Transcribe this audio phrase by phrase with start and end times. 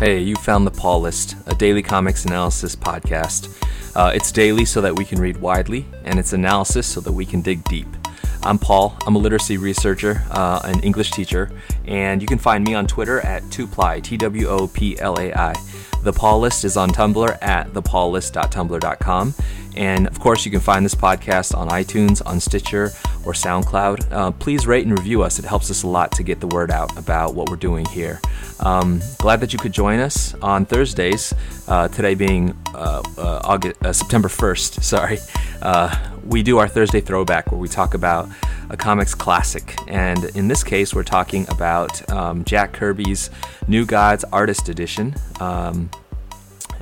[0.00, 3.54] Hey, you found the Paul List, a daily comics analysis podcast.
[3.94, 7.26] Uh, it's daily so that we can read widely, and it's analysis so that we
[7.26, 7.99] can dig deep.
[8.42, 8.96] I'm Paul.
[9.06, 11.50] I'm a literacy researcher, uh, an English teacher,
[11.86, 15.32] and you can find me on Twitter at Twoplai, T W O P L A
[15.34, 15.54] I.
[16.02, 19.34] The Paul List is on Tumblr at thepaullist.tumblr.com.
[19.76, 22.86] And of course, you can find this podcast on iTunes, on Stitcher,
[23.24, 24.10] or SoundCloud.
[24.10, 25.38] Uh, please rate and review us.
[25.38, 28.20] It helps us a lot to get the word out about what we're doing here.
[28.60, 31.34] Um, glad that you could join us on Thursdays,
[31.68, 34.82] uh, today being uh, uh August, uh, September 1st.
[34.82, 35.18] Sorry.
[36.20, 38.28] Uh, we do our Thursday throwback where we talk about
[38.68, 39.76] a comics classic.
[39.88, 43.30] And in this case, we're talking about um, Jack Kirby's
[43.66, 45.14] New Gods Artist Edition.
[45.40, 45.90] Um,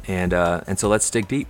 [0.07, 1.49] and, and so let's dig deep.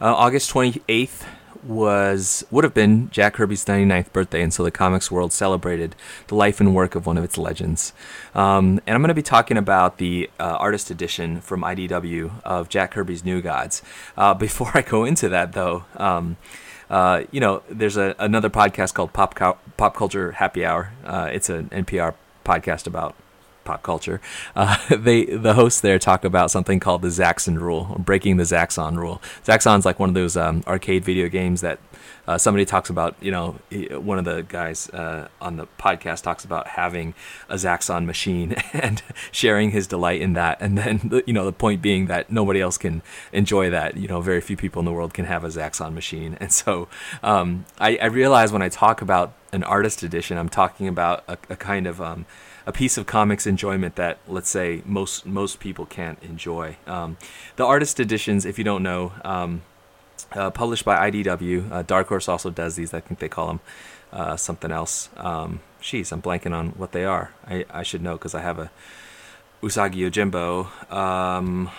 [0.00, 1.24] August 28th,
[1.64, 5.94] was would have been Jack Kirby's 99th birthday, and so the comics world celebrated
[6.26, 7.92] the life and work of one of its legends.
[8.34, 12.68] Um, and I'm going to be talking about the uh, artist edition from IDW of
[12.68, 13.82] Jack Kirby's New Gods.
[14.16, 15.84] Uh, before I go into that, though.
[15.96, 16.36] Um,
[16.90, 19.34] uh, you know, there's a, another podcast called Pop
[19.76, 20.92] Pop Culture Happy Hour.
[21.04, 22.14] Uh, it's an NPR
[22.44, 23.14] podcast about
[23.64, 24.20] pop culture.
[24.54, 28.96] Uh, they the hosts there talk about something called the Zaxxon rule, breaking the Zaxxon
[28.96, 29.22] rule.
[29.44, 31.78] Zaxxon's like one of those um, arcade video games that
[32.26, 33.16] uh, somebody talks about.
[33.20, 33.50] You know,
[33.98, 37.14] one of the guys uh, on the podcast talks about having
[37.48, 40.60] a Zaxxon machine and sharing his delight in that.
[40.60, 43.02] And then you know the point being that nobody else can
[43.32, 43.96] enjoy that.
[43.96, 46.36] You know, very few people in the world can have a Zaxxon machine.
[46.40, 46.88] And so
[47.22, 51.38] um, I, I realize when I talk about an artist edition, I'm talking about a,
[51.50, 52.26] a kind of um,
[52.66, 56.76] a piece of comics enjoyment that let's say most most people can't enjoy.
[56.86, 57.16] Um,
[57.56, 59.62] the artist editions, if you don't know, um,
[60.32, 61.70] uh, published by IDW.
[61.70, 62.94] Uh, Dark Horse also does these.
[62.94, 63.60] I think they call them
[64.12, 65.08] uh, something else.
[65.16, 65.60] Um,
[66.12, 67.32] I'm blanking on what they are.
[67.46, 68.70] I, I should know because I have a
[69.62, 70.92] Usagi Yojimbo.
[70.92, 71.70] Um,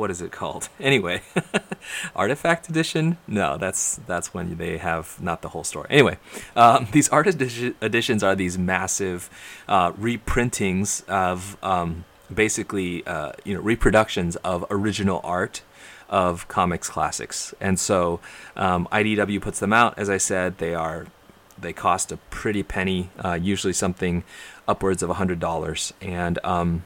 [0.00, 0.68] what is it called?
[0.80, 1.20] Anyway,
[2.16, 3.18] Artifact Edition?
[3.28, 5.86] No, that's that's when they have not the whole story.
[5.90, 6.16] Anyway,
[6.56, 7.38] um, these artist
[7.82, 9.28] editions are these massive
[9.68, 15.62] uh, reprintings of um, basically uh, you know reproductions of original art
[16.08, 18.20] of comics classics, and so
[18.56, 19.98] um, IDW puts them out.
[19.98, 21.06] As I said, they are
[21.58, 24.24] they cost a pretty penny, uh, usually something
[24.66, 26.84] upwards of hundred dollars, and um,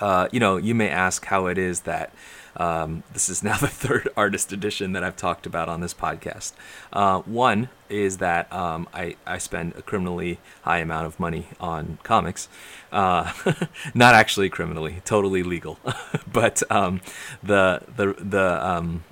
[0.00, 2.12] uh, you know, you may ask how it is that
[2.56, 6.52] um, this is now the third artist edition that I've talked about on this podcast.
[6.92, 11.98] Uh, one is that um, I, I spend a criminally high amount of money on
[12.02, 12.48] comics.
[12.92, 13.32] Uh,
[13.94, 15.78] not actually criminally, totally legal.
[16.32, 17.00] but um,
[17.42, 19.04] the, the, the, um,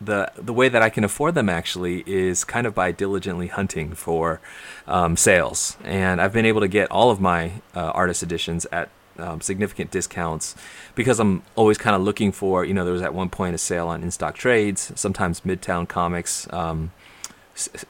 [0.00, 3.94] the the way that I can afford them actually is kind of by diligently hunting
[3.94, 4.40] for
[4.86, 8.90] um, sales, and I've been able to get all of my uh, artist editions at
[9.18, 10.54] um, significant discounts
[10.94, 13.58] because I'm always kind of looking for, you know, there was at one point a
[13.58, 14.96] sale on InStockTrades.
[14.98, 16.92] Sometimes Midtown Comics, um,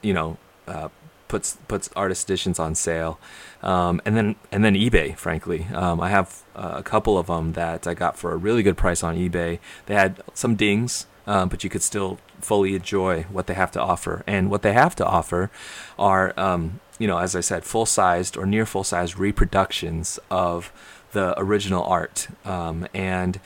[0.01, 0.37] you know,
[0.67, 0.89] uh,
[1.27, 3.19] puts puts artist editions on sale,
[3.63, 5.17] um, and then and then eBay.
[5.17, 8.63] Frankly, um, I have uh, a couple of them that I got for a really
[8.63, 9.59] good price on eBay.
[9.87, 13.81] They had some dings, um, but you could still fully enjoy what they have to
[13.81, 14.23] offer.
[14.27, 15.49] And what they have to offer
[15.97, 20.71] are, um, you know, as I said, full sized or near full sized reproductions of
[21.15, 22.27] the original art.
[22.45, 23.39] Um, and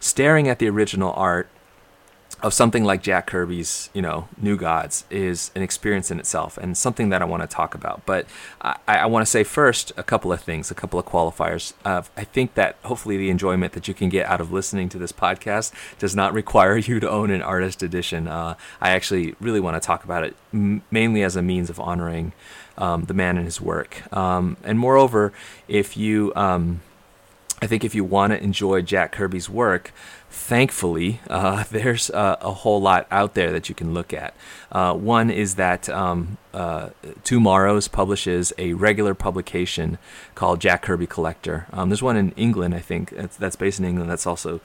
[0.00, 1.48] staring at the original art
[2.42, 6.76] of something like Jack Kirby's, you know, New Gods is an experience in itself and
[6.76, 8.04] something that I want to talk about.
[8.04, 8.26] But
[8.60, 11.72] I, I want to say first a couple of things, a couple of qualifiers.
[11.84, 14.98] Uh, I think that hopefully the enjoyment that you can get out of listening to
[14.98, 18.28] this podcast does not require you to own an artist edition.
[18.28, 21.80] Uh, I actually really want to talk about it m- mainly as a means of
[21.80, 22.32] honoring
[22.76, 24.12] um, the man and his work.
[24.14, 25.32] Um, and moreover,
[25.68, 26.82] if you um,
[27.62, 29.92] I think if you want to enjoy Jack Kirby's work,
[30.30, 34.34] thankfully, uh, there's uh, a whole lot out there that you can look at.
[34.70, 36.90] Uh, one is that um, uh,
[37.92, 39.98] publishes a regular publication
[40.34, 41.66] called Jack Kirby Collector.
[41.72, 44.10] Um, there's one in England, I think, that's, that's based in England.
[44.10, 44.60] That's also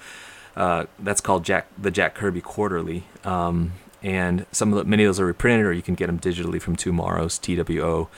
[0.56, 3.06] uh, that's called Jack the Jack Kirby Quarterly.
[3.24, 3.74] Um,
[4.04, 6.62] and some of the, many of those are reprinted, or you can get them digitally
[6.62, 8.10] from TwoMorrows, T W O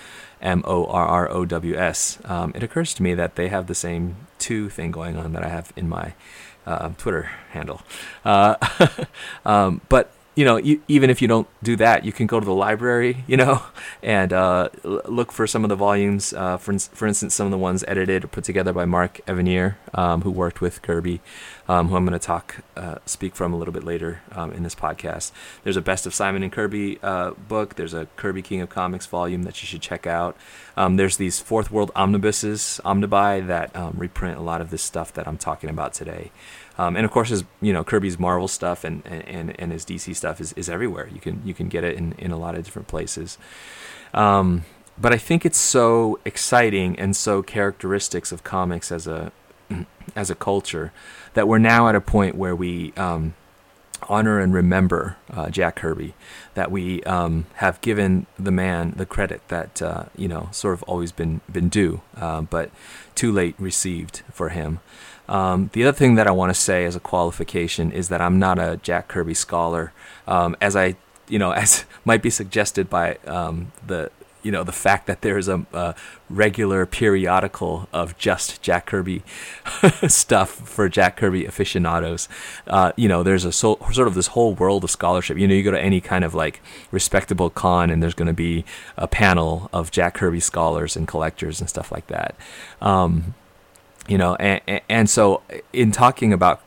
[0.44, 2.20] M O R R O W S.
[2.26, 5.44] Um, it occurs to me that they have the same two thing going on that
[5.44, 6.14] I have in my
[6.68, 7.82] uh, Twitter handle.
[8.24, 8.56] Uh,
[9.46, 12.46] um, but you know, you, even if you don't do that, you can go to
[12.46, 13.64] the library, you know,
[14.02, 16.34] and uh, look for some of the volumes.
[16.34, 19.76] Uh, for for instance, some of the ones edited or put together by Mark Evanier.
[19.94, 21.22] um, who worked with Kirby,
[21.68, 24.64] um, who I'm going to talk uh, speak from a little bit later um, in
[24.64, 25.32] this podcast.
[25.64, 27.76] There's a Best of Simon and Kirby uh, book.
[27.76, 30.36] There's a Kirby King of Comics volume that you should check out.
[30.76, 35.14] Um, there's these Fourth World omnibuses, omnibuy that um, reprint a lot of this stuff
[35.14, 36.32] that I'm talking about today.
[36.78, 40.16] Um, and of course, his you know Kirby's Marvel stuff and, and, and his DC
[40.16, 41.10] stuff is, is everywhere.
[41.14, 43.38] You can you can get it in, in a lot of different places.
[44.14, 44.66] Um,
[44.98, 49.32] but I think it's so exciting and so characteristics of comics as a
[50.16, 50.92] as a culture
[51.34, 53.34] that we're now at a point where we um,
[54.10, 56.14] honor and remember uh, Jack Kirby,
[56.54, 60.84] that we um, have given the man the credit that uh, you know sort of
[60.84, 62.70] always been been due, uh, but
[63.16, 64.80] too late received for him.
[65.30, 68.40] Um, the other thing that I want to say as a qualification is that I'm
[68.40, 69.94] not a Jack Kirby scholar,
[70.28, 70.96] um, as I
[71.28, 74.12] you know as might be suggested by um, the
[74.44, 75.96] you know the fact that there is a, a,
[76.30, 79.24] regular periodical of just Jack Kirby
[80.08, 82.28] stuff for Jack Kirby aficionados.
[82.68, 85.38] Uh, you know, there's a so, sort of this whole world of scholarship.
[85.38, 86.62] You know, you go to any kind of like
[86.92, 88.66] respectable con, and there's going to be
[88.98, 92.36] a panel of Jack Kirby scholars and collectors and stuff like that.
[92.82, 93.36] Um,
[94.08, 95.42] you know, and, and so
[95.72, 96.62] in talking about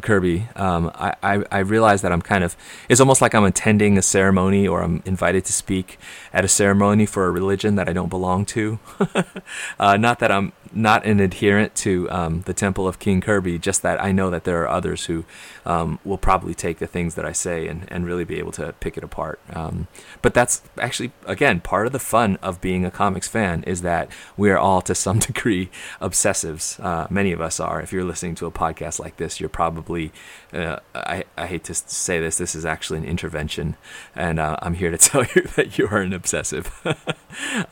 [0.00, 2.56] Kirby, um, I, I, I realize that I'm kind of,
[2.88, 5.98] it's almost like I'm attending a ceremony or I'm invited to speak
[6.32, 8.78] at a ceremony for a religion that I don't belong to.
[9.78, 13.82] uh, not that I'm not an adherent to um, the Temple of King Kirby, just
[13.82, 15.24] that I know that there are others who
[15.66, 18.72] um, will probably take the things that I say and, and really be able to
[18.80, 19.40] pick it apart.
[19.52, 19.88] Um,
[20.22, 24.10] but that's actually, again, part of the fun of being a comics fan is that
[24.36, 25.70] we are all to some degree
[26.00, 26.82] obsessives.
[26.82, 27.80] Uh, many of us are.
[27.80, 30.12] If you're listening to a podcast like this, you're probably,
[30.52, 33.76] uh, I, I hate to say this, this is actually an intervention.
[34.14, 36.70] And uh, I'm here to tell you that you are an obsessive.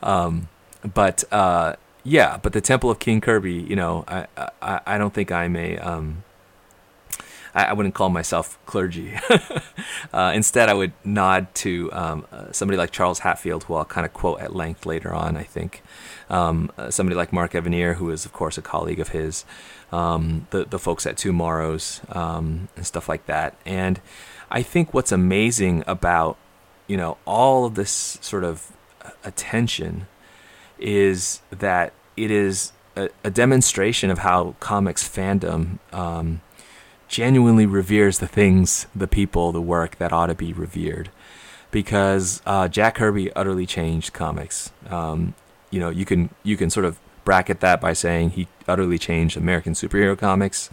[0.01, 0.47] Um,
[0.95, 1.75] but, uh,
[2.09, 4.25] yeah, but the Temple of King Kirby, you know, I
[4.61, 6.23] I, I don't think I'm a um,
[7.53, 9.13] I, wouldn't call myself clergy.
[10.13, 14.05] uh, instead, I would nod to um, uh, somebody like Charles Hatfield, who I'll kind
[14.05, 15.35] of quote at length later on.
[15.35, 15.83] I think
[16.29, 19.45] um, uh, somebody like Mark Evanier, who is of course a colleague of his,
[19.91, 23.55] um, the the folks at TwoMorrows um, and stuff like that.
[23.65, 24.01] And
[24.49, 26.37] I think what's amazing about
[26.87, 28.71] you know all of this sort of
[29.23, 30.07] attention
[30.79, 36.41] is that it is a, a demonstration of how comics fandom um,
[37.07, 41.09] genuinely reveres the things, the people, the work that ought to be revered.
[41.71, 44.71] Because uh, Jack Kirby utterly changed comics.
[44.89, 45.35] Um,
[45.69, 49.37] you know, you can you can sort of bracket that by saying he utterly changed
[49.37, 50.71] American superhero comics,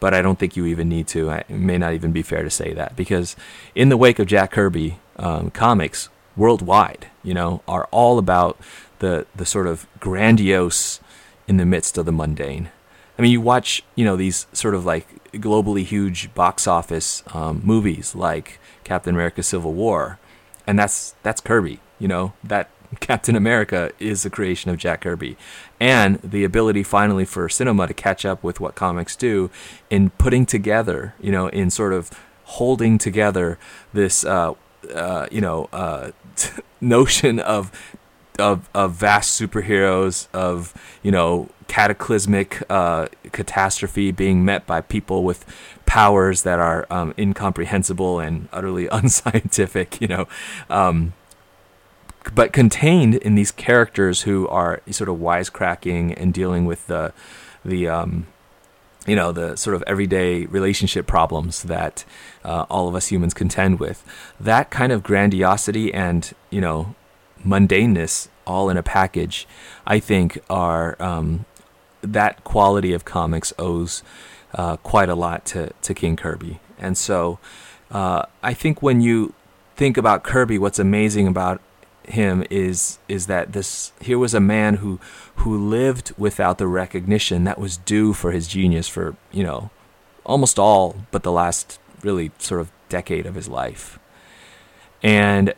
[0.00, 1.30] but I don't think you even need to.
[1.30, 3.36] It may not even be fair to say that because
[3.76, 8.58] in the wake of Jack Kirby, um, comics worldwide, you know, are all about
[9.02, 11.00] the the sort of grandiose
[11.46, 12.70] in the midst of the mundane.
[13.18, 17.60] I mean, you watch, you know, these sort of like globally huge box office um,
[17.62, 20.18] movies like Captain America: Civil War,
[20.66, 21.80] and that's that's Kirby.
[21.98, 22.70] You know that
[23.00, 25.36] Captain America is the creation of Jack Kirby,
[25.80, 29.50] and the ability finally for cinema to catch up with what comics do
[29.90, 32.10] in putting together, you know, in sort of
[32.44, 33.58] holding together
[33.92, 34.52] this, uh,
[34.94, 36.10] uh, you know, uh,
[36.80, 37.70] notion of
[38.38, 45.44] of, of vast superheroes of you know cataclysmic uh, catastrophe being met by people with
[45.86, 50.26] powers that are um, incomprehensible and utterly unscientific you know
[50.70, 51.12] um,
[52.34, 57.12] but contained in these characters who are sort of wisecracking and dealing with the
[57.64, 58.26] the um,
[59.06, 62.04] you know the sort of everyday relationship problems that
[62.44, 64.04] uh, all of us humans contend with.
[64.38, 66.94] That kind of grandiosity and you know
[67.44, 69.46] mundaneness all in a package,
[69.86, 71.44] I think are um,
[72.02, 74.02] that quality of comics owes
[74.54, 76.60] uh, quite a lot to, to King Kirby.
[76.78, 77.38] And so
[77.90, 79.34] uh, I think when you
[79.76, 81.60] think about Kirby, what's amazing about
[82.04, 84.98] him is is that this here was a man who
[85.36, 89.70] who lived without the recognition that was due for his genius for you know
[90.26, 94.00] almost all but the last really sort of decade of his life
[95.00, 95.54] and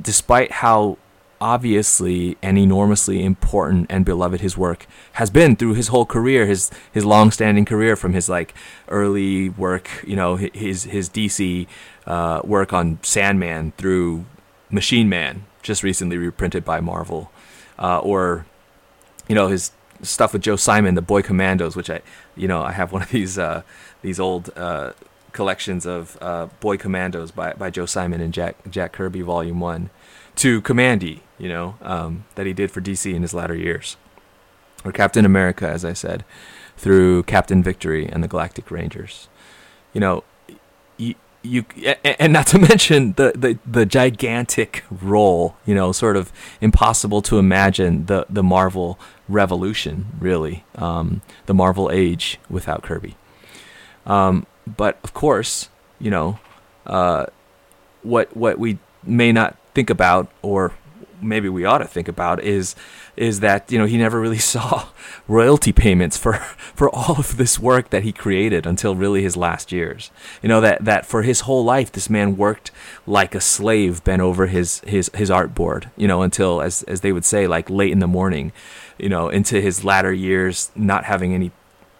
[0.00, 0.98] despite how
[1.40, 6.70] obviously and enormously important and beloved his work has been through his whole career, his
[6.92, 8.54] his long-standing career from his like
[8.88, 11.66] early work, you know, his his DC
[12.06, 14.24] uh, work on Sandman through
[14.70, 17.30] Machine Man, just recently reprinted by Marvel,
[17.78, 18.46] uh, or
[19.28, 22.02] you know his stuff with Joe Simon, the Boy Commandos, which I
[22.36, 23.62] you know I have one of these uh,
[24.02, 24.92] these old uh,
[25.32, 29.90] collections of uh, Boy Commandos by by Joe Simon and Jack Jack Kirby, Volume One.
[30.36, 33.96] To Kamandi, you know, um, that he did for DC in his latter years,
[34.84, 36.24] or Captain America, as I said,
[36.76, 39.28] through Captain Victory and the Galactic Rangers.
[39.92, 40.24] You know,
[40.96, 41.64] you, you
[42.04, 47.38] and not to mention the, the, the gigantic role, you know, sort of impossible to
[47.38, 53.16] imagine the, the Marvel revolution, really, um, the Marvel age without Kirby.
[54.06, 55.68] Um, but of course,
[55.98, 56.38] you know,
[56.86, 57.26] uh,
[58.02, 60.72] what what we may not think about or
[61.22, 62.74] maybe we ought to think about is
[63.16, 64.88] is that you know he never really saw
[65.28, 66.34] royalty payments for
[66.74, 70.10] for all of this work that he created until really his last years.
[70.42, 72.70] You know that that for his whole life this man worked
[73.06, 75.90] like a slave bent over his his his art board.
[75.96, 78.52] You know until as as they would say like late in the morning.
[78.98, 81.52] You know into his latter years not having any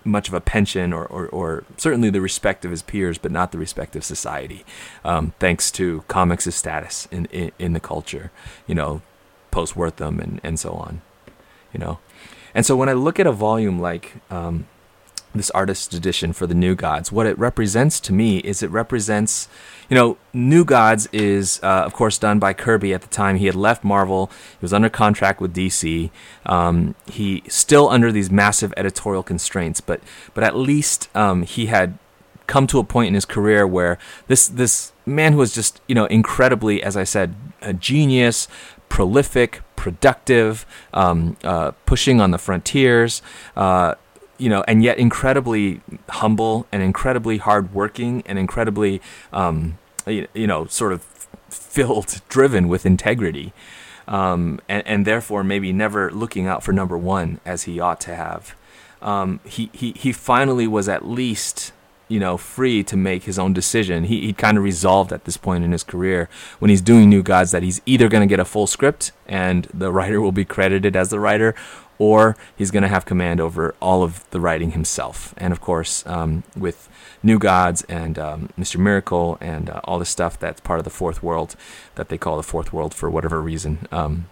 [0.05, 3.53] much of a pension or, or, or, certainly the respect of his peers, but not
[3.53, 4.65] the respect of society,
[5.05, 8.31] um, thanks to comics' status in, in, in the culture.
[8.67, 9.03] You know,
[9.51, 11.03] post Wertham and, and so on,
[11.73, 11.99] you know.
[12.55, 14.67] And so when I look at a volume like um,
[15.35, 19.49] this artist edition for the New Gods, what it represents to me is it represents,
[19.89, 23.37] you know, New Gods is, uh, of course, done by Kirby at the time.
[23.37, 26.11] He had left Marvel, he was under contract with DC.
[26.47, 30.01] Um, he still under these massive editorial constraints, but
[30.35, 31.99] but at least um, he had
[32.51, 35.95] come to a point in his career where this this man who was just you
[35.95, 38.49] know incredibly, as I said, a genius,
[38.91, 43.23] prolific, productive, um, uh, pushing on the frontiers,
[43.57, 43.95] uh,
[44.37, 45.81] you know, and yet incredibly
[46.11, 49.01] humble and incredibly hardworking and incredibly,
[49.33, 51.03] um, you, you, know, sort of
[51.49, 53.55] filled, driven with integrity.
[54.09, 58.17] Um, and, and, therefore maybe never looking out for number one as he ought to
[58.17, 58.57] have.
[59.01, 61.73] Um, he, he, he finally was at least
[62.11, 64.05] you know, free to make his own decision.
[64.05, 67.23] He he kind of resolved at this point in his career when he's doing New
[67.23, 70.45] Gods that he's either going to get a full script and the writer will be
[70.45, 71.55] credited as the writer,
[71.99, 75.35] or he's going to have command over all of the writing himself.
[75.37, 76.89] And of course, um, with
[77.23, 78.79] New Gods and um, Mr.
[78.79, 81.55] Miracle and uh, all the stuff that's part of the fourth world
[81.95, 84.27] that they call the fourth world for whatever reason, um,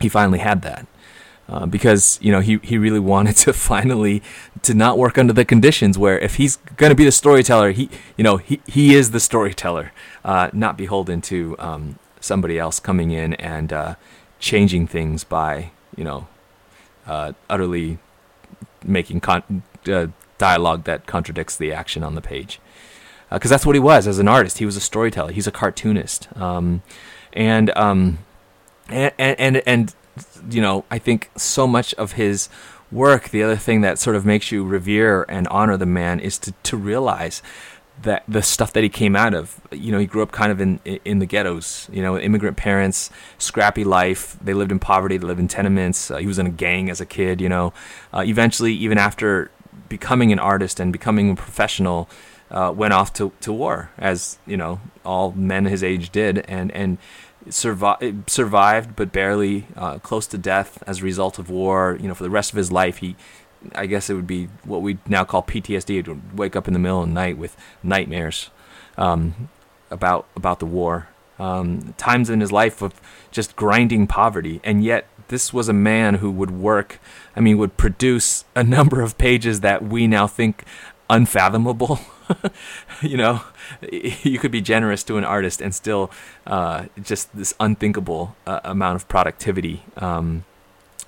[0.00, 0.86] he finally had that.
[1.48, 4.22] Uh, because you know he, he really wanted to finally
[4.62, 7.90] to not work under the conditions where if he's going to be the storyteller he
[8.16, 9.92] you know he, he is the storyteller
[10.24, 13.96] uh, not beholden to um, somebody else coming in and uh,
[14.38, 16.28] changing things by you know
[17.06, 17.98] uh, utterly
[18.84, 20.06] making con- uh,
[20.38, 22.60] dialogue that contradicts the action on the page.
[23.30, 24.58] Because that's what he was as an artist.
[24.58, 25.32] He was a storyteller.
[25.32, 26.28] He's a cartoonist.
[26.36, 26.82] Um,
[27.32, 28.18] and, um,
[28.88, 29.94] and and and
[30.50, 32.48] you know, I think so much of his
[32.90, 36.38] work, the other thing that sort of makes you revere and honor the man is
[36.38, 37.42] to, to realize
[38.02, 40.60] that the stuff that he came out of, you know, he grew up kind of
[40.60, 44.36] in in the ghettos, you know, immigrant parents, scrappy life.
[44.42, 45.18] They lived in poverty.
[45.18, 46.10] They lived in tenements.
[46.10, 47.72] Uh, he was in a gang as a kid, you know.
[48.12, 49.50] Uh, eventually, even after
[49.88, 52.08] becoming an artist and becoming a professional,
[52.50, 56.70] uh, went off to, to war, as you know, all men his age did, and
[56.72, 56.98] and
[57.48, 61.96] survived, survived but barely uh, close to death as a result of war.
[62.00, 63.16] You know, for the rest of his life, he,
[63.74, 66.06] I guess it would be what we now call PTSD.
[66.06, 68.50] Would wake up in the middle of the night with nightmares
[68.96, 69.48] um,
[69.90, 71.08] about about the war.
[71.38, 73.00] Um, times in his life of
[73.32, 77.00] just grinding poverty, and yet this was a man who would work.
[77.34, 80.64] I mean, would produce a number of pages that we now think
[81.08, 82.00] unfathomable.
[83.02, 83.42] you know,
[83.92, 86.10] you could be generous to an artist and still
[86.46, 90.44] uh, just this unthinkable uh, amount of productivity um,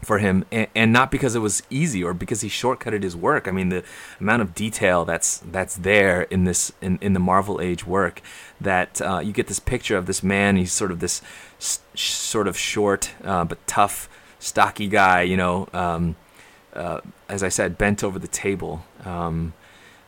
[0.02, 3.48] for him, and, and, not because it was easy or because he shortcutted his work.
[3.48, 3.82] I mean, the
[4.20, 8.20] amount of detail that's that's there in this in, in the Marvel Age work
[8.60, 10.56] that uh, you get this picture of this man.
[10.56, 11.22] He's sort of this
[11.58, 15.22] sort of short uh, but tough, stocky guy.
[15.22, 15.68] You know.
[15.72, 16.16] Um,
[16.74, 19.52] uh, as I said, bent over the table, um,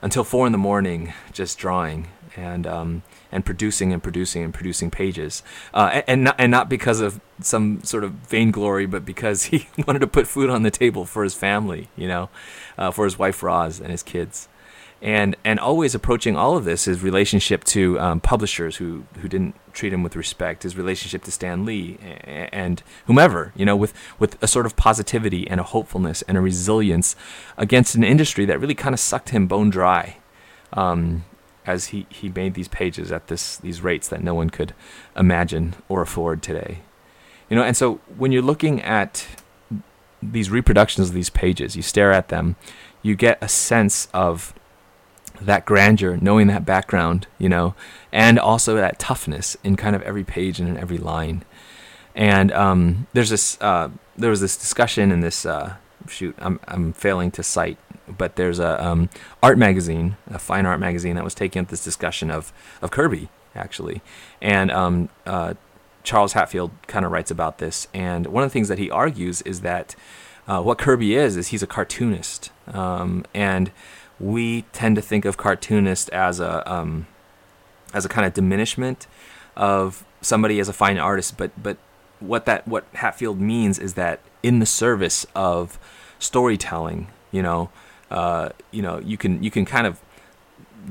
[0.03, 4.91] until four in the morning just drawing and um, and producing and producing and producing
[4.91, 9.45] pages, uh, and and not, and not because of some sort of vainglory, but because
[9.45, 12.29] he wanted to put food on the table for his family, you know,
[12.77, 14.49] uh, for his wife Roz and his kids
[15.03, 19.55] and and always approaching all of this his relationship to um, publishers who who didn't
[19.73, 21.99] treat him with respect his relationship to Stan Lee
[22.53, 26.41] and whomever you know with with a sort of positivity and a hopefulness and a
[26.41, 27.15] resilience
[27.57, 30.17] against an industry that really kind of sucked him bone dry
[30.73, 31.25] um,
[31.67, 34.73] as he he made these pages at this these rates that no one could
[35.15, 36.79] imagine or afford today.
[37.51, 39.27] You know and so when you're looking at
[40.23, 42.57] these reproductions of these pages you stare at them
[43.03, 44.55] you get a sense of
[45.41, 47.75] that grandeur, knowing that background, you know,
[48.13, 51.45] and also that toughness in kind of every page and in every line.
[52.15, 55.77] And um, there's this, uh, there was this discussion in this uh,
[56.09, 57.79] shoot, I'm I'm failing to cite,
[58.09, 59.09] but there's a um,
[59.43, 63.29] art magazine, a fine art magazine that was taking up this discussion of of Kirby
[63.55, 64.03] actually,
[64.41, 65.55] and um, uh,
[66.03, 69.43] Charles Hatfield kind of writes about this, and one of the things that he argues
[69.43, 69.95] is that
[70.47, 73.71] uh, what Kirby is is he's a cartoonist, um, and
[74.19, 77.07] we tend to think of cartoonist as a um,
[77.93, 79.07] as a kind of diminishment
[79.57, 81.77] of somebody as a fine artist, but but
[82.21, 85.79] what that what Hatfield means is that in the service of
[86.19, 87.71] storytelling, you know,
[88.11, 90.01] uh, you know, you can you can kind of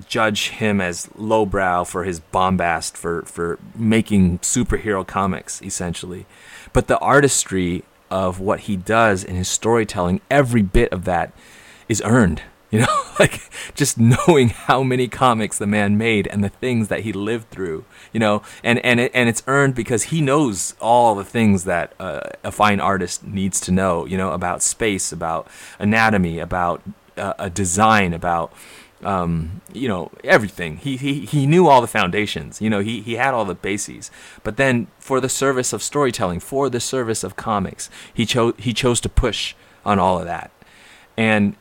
[0.08, 6.26] judge him as lowbrow for his bombast for for making superhero comics essentially,
[6.74, 11.32] but the artistry of what he does in his storytelling, every bit of that
[11.90, 12.44] is earned
[12.76, 13.42] you know, like
[13.74, 17.86] just knowing how many comics the man made and the things that he lived through,
[18.12, 21.94] you know, and and it, and it's earned because he knows all the things that
[22.00, 25.48] uh, a fine artist needs to know, you know, about space, about
[25.80, 26.82] anatomy, about
[27.18, 28.52] uh, a design, about
[29.04, 30.78] um, you know everything.
[30.78, 32.62] He, he he knew all the foundations.
[32.62, 34.12] You know, he he had all the bases.
[34.44, 38.74] But then, for the service of storytelling, for the service of comics, he chose he
[38.74, 39.56] chose to push
[39.86, 40.52] on all of that.
[41.16, 41.56] And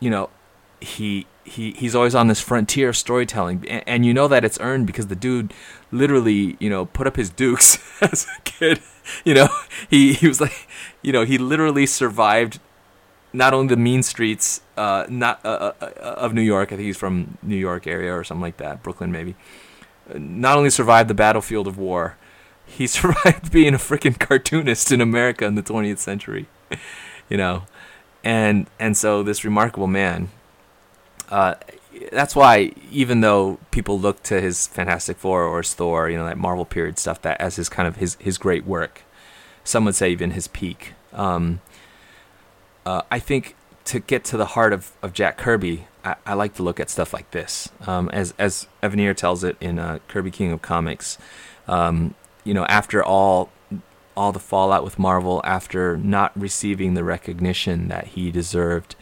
[0.00, 0.30] you know,
[0.80, 3.64] he he he's always on this frontier of storytelling.
[3.68, 5.52] And, and, you know that it's earned because the dude
[5.90, 8.80] literally you know put up his dukes as a kid.
[9.24, 9.48] You know
[9.90, 10.68] he he was like
[11.02, 12.60] you know he literally survived
[13.32, 16.86] not only the mean streets uh not uh, uh, uh of New York I think
[16.86, 19.36] he's from New York area or something like that Brooklyn maybe
[20.14, 22.16] not only survived the battlefield of war
[22.64, 26.46] he survived being a freaking cartoonist in America in the 20th century
[27.28, 27.64] you know?
[28.24, 30.28] And and so this remarkable man
[31.30, 31.54] uh,
[32.12, 36.26] that's why even though people look to his Fantastic Four or his Thor, you know,
[36.26, 39.02] that Marvel period stuff, that as his kind of his his great work,
[39.64, 40.94] some would say even his peak.
[41.12, 41.60] Um,
[42.86, 43.54] uh, I think
[43.86, 46.90] to get to the heart of, of Jack Kirby, I, I like to look at
[46.90, 47.68] stuff like this.
[47.86, 51.18] Um, as as Evanier tells it in uh, Kirby King of Comics,
[51.66, 53.50] um, you know, after all
[54.16, 58.96] all the fallout with Marvel, after not receiving the recognition that he deserved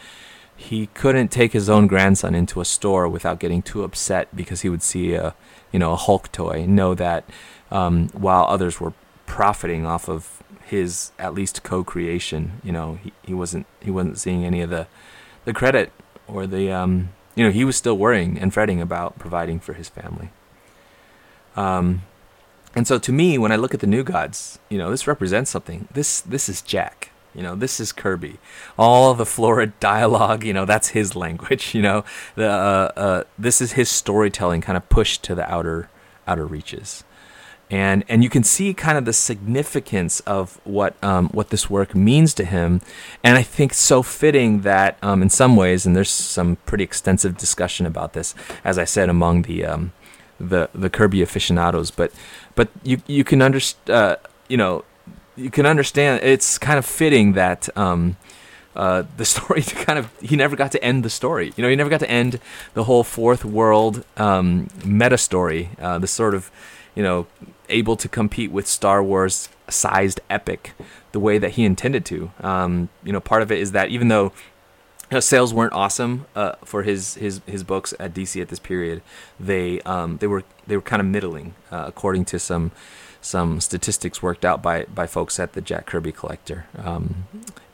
[0.57, 4.69] he couldn't take his own grandson into a store without getting too upset because he
[4.69, 5.35] would see a
[5.71, 7.25] you know a Hulk toy and know that
[7.71, 8.95] um, while others were
[9.27, 14.45] profiting off of his at least co-creation, you know he, he wasn't he wasn't seeing
[14.45, 14.87] any of the
[15.45, 15.93] the credit
[16.27, 19.91] or the um, you know he was still worrying and fretting about providing for his
[19.91, 20.31] family.
[21.55, 22.03] Um,
[22.75, 25.51] and so to me, when I look at the New Gods, you know this represents
[25.51, 25.87] something.
[25.93, 28.39] This this is Jack you know, this is Kirby.
[28.79, 31.67] All the florid dialogue, you know, that's his language.
[31.77, 32.05] You know,
[32.37, 35.91] the uh, uh, this is his storytelling, kind of pushed to the outer
[36.27, 37.05] outer reaches,
[37.71, 41.95] and and you can see kind of the significance of what um, what this work
[41.95, 42.81] means to him.
[43.23, 47.37] And I think so fitting that um, in some ways, and there's some pretty extensive
[47.37, 49.93] discussion about this, as I said, among the um,
[50.41, 51.91] the the Kirby aficionados.
[51.91, 52.11] But
[52.55, 54.17] but you you can understand, uh,
[54.49, 54.85] you know
[55.37, 58.17] you can understand it's kind of fitting that um,
[58.75, 61.53] uh, the story kind of he never got to end the story.
[61.57, 62.41] You know, he never got to end
[62.75, 65.71] the whole fourth world um, meta story.
[65.81, 66.51] Uh, the sort of
[66.95, 67.27] you know
[67.69, 70.73] able to compete with Star Wars sized epic
[71.13, 72.31] the way that he intended to.
[72.41, 74.33] Um, you know, part of it is that even though
[75.11, 78.59] you know, sales weren't awesome uh, for his, his his books at DC at this
[78.59, 79.03] period,
[79.39, 82.73] they um, they were they were kind of middling uh, according to some
[83.27, 86.67] some statistics worked out by by folks at the Jack Kirby Collector.
[86.79, 87.27] Um,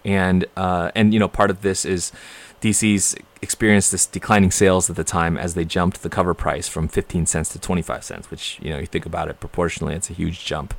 [0.05, 2.13] and uh, and you know part of this is
[2.61, 6.87] DC's experienced this declining sales at the time as they jumped the cover price from
[6.87, 10.15] 15 cents to 25 cents, which you know you think about it proportionally, it's a
[10.15, 10.75] huge jump.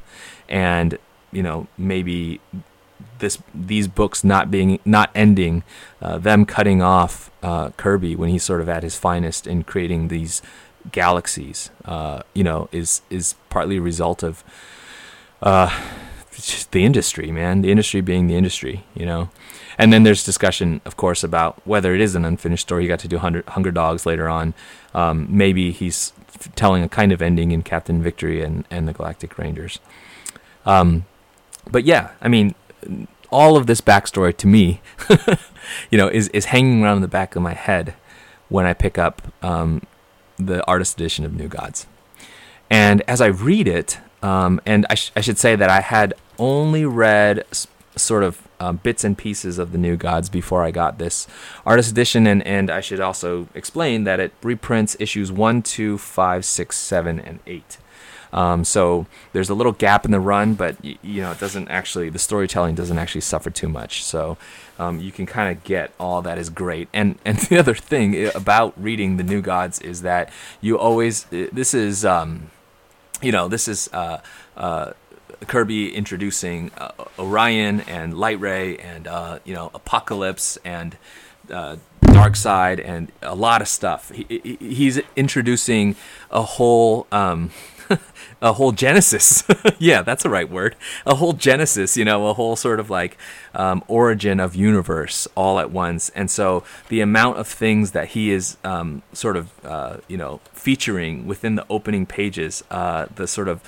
[0.50, 0.98] And
[1.32, 2.40] you know maybe
[3.20, 5.64] this these books not being not ending,
[6.02, 10.08] uh, them cutting off uh, Kirby when he's sort of at his finest in creating
[10.08, 10.42] these
[10.92, 14.44] galaxies, uh, you know, is is partly a result of
[15.42, 15.70] uh,
[16.72, 17.62] the industry, man.
[17.62, 19.30] The industry being the industry, you know.
[19.78, 22.84] And then there's discussion, of course, about whether it is an unfinished story.
[22.84, 24.54] He got to do Hunger, Dogs later on.
[24.94, 26.14] Um, maybe he's
[26.56, 29.80] telling a kind of ending in Captain Victory and, and the Galactic Rangers.
[30.66, 31.06] Um,
[31.70, 32.54] but yeah, I mean,
[33.32, 34.82] all of this backstory to me,
[35.90, 37.96] you know, is, is hanging around in the back of my head
[38.50, 39.82] when I pick up um,
[40.38, 41.88] the artist edition of New Gods.
[42.70, 46.14] And as I read it, um, and I, sh- I, should say that I had
[46.40, 50.72] only read s- sort of um, bits and pieces of the New Gods before I
[50.72, 51.28] got this
[51.66, 56.46] artist edition, and, and I should also explain that it reprints issues 1, 2, 5,
[56.46, 57.78] 6, 7, and 8.
[58.34, 61.70] Um, so there's a little gap in the run, but y- you know it doesn't
[61.70, 64.04] actually the storytelling doesn't actually suffer too much.
[64.04, 64.38] So
[64.80, 66.90] um, you can kind of get all that is great.
[66.94, 71.74] And and the other thing about reading the New Gods is that you always this
[71.74, 72.52] is um,
[73.22, 73.90] you know this is.
[73.94, 74.22] Uh,
[74.58, 74.94] uh,
[75.48, 80.96] Kirby introducing uh, Orion and Lightray and uh, you know Apokolips and
[81.52, 81.78] uh,
[82.34, 84.10] Side and a lot of stuff.
[84.12, 85.96] He, he's introducing
[86.32, 87.52] a whole um,
[88.42, 89.44] a whole genesis.
[89.80, 90.76] yeah, that's the right word.
[91.06, 91.98] A whole genesis.
[91.98, 93.18] You know, a whole sort of like
[93.54, 96.10] um, origin of universe all at once.
[96.10, 100.40] And so the amount of things that he is um, sort of uh, you know
[100.54, 103.62] featuring within the opening pages, uh, the sort of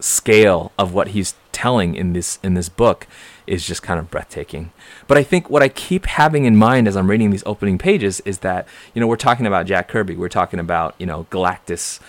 [0.00, 3.06] scale of what he's telling in this in this book
[3.46, 4.70] is just kind of breathtaking.
[5.06, 8.20] But I think what I keep having in mind as I'm reading these opening pages
[8.20, 12.00] is that you know we're talking about Jack Kirby, we're talking about you know Galactus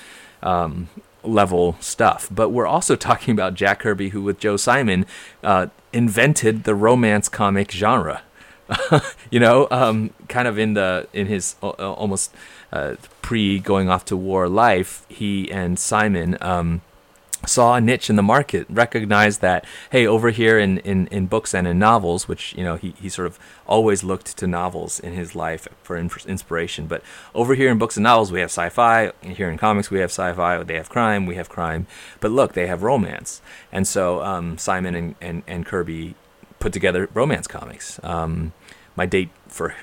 [0.44, 0.90] um,
[1.24, 5.06] level stuff, but we're also talking about Jack Kirby, who with Joe Simon
[5.44, 8.22] uh, invented the romance comic genre.
[9.30, 12.34] you know, um, kind of in the in his uh, almost
[12.72, 16.38] uh, pre going off to war life, he and Simon.
[16.40, 16.82] Um,
[17.46, 21.54] saw a niche in the market, recognized that, hey, over here in, in, in books
[21.54, 25.14] and in novels, which, you know, he, he sort of always looked to novels in
[25.14, 26.88] his life for inspiration.
[26.88, 27.02] But
[27.34, 29.12] over here in books and novels, we have sci fi.
[29.24, 30.62] And here in comics, we have sci fi.
[30.64, 31.26] They have crime.
[31.26, 31.88] We have crime.
[32.20, 33.42] But look, they have romance.
[33.72, 36.16] And so um, Simon and, and, and Kirby
[36.60, 38.00] put together romance comics.
[38.04, 38.54] Um,
[38.96, 39.76] my date for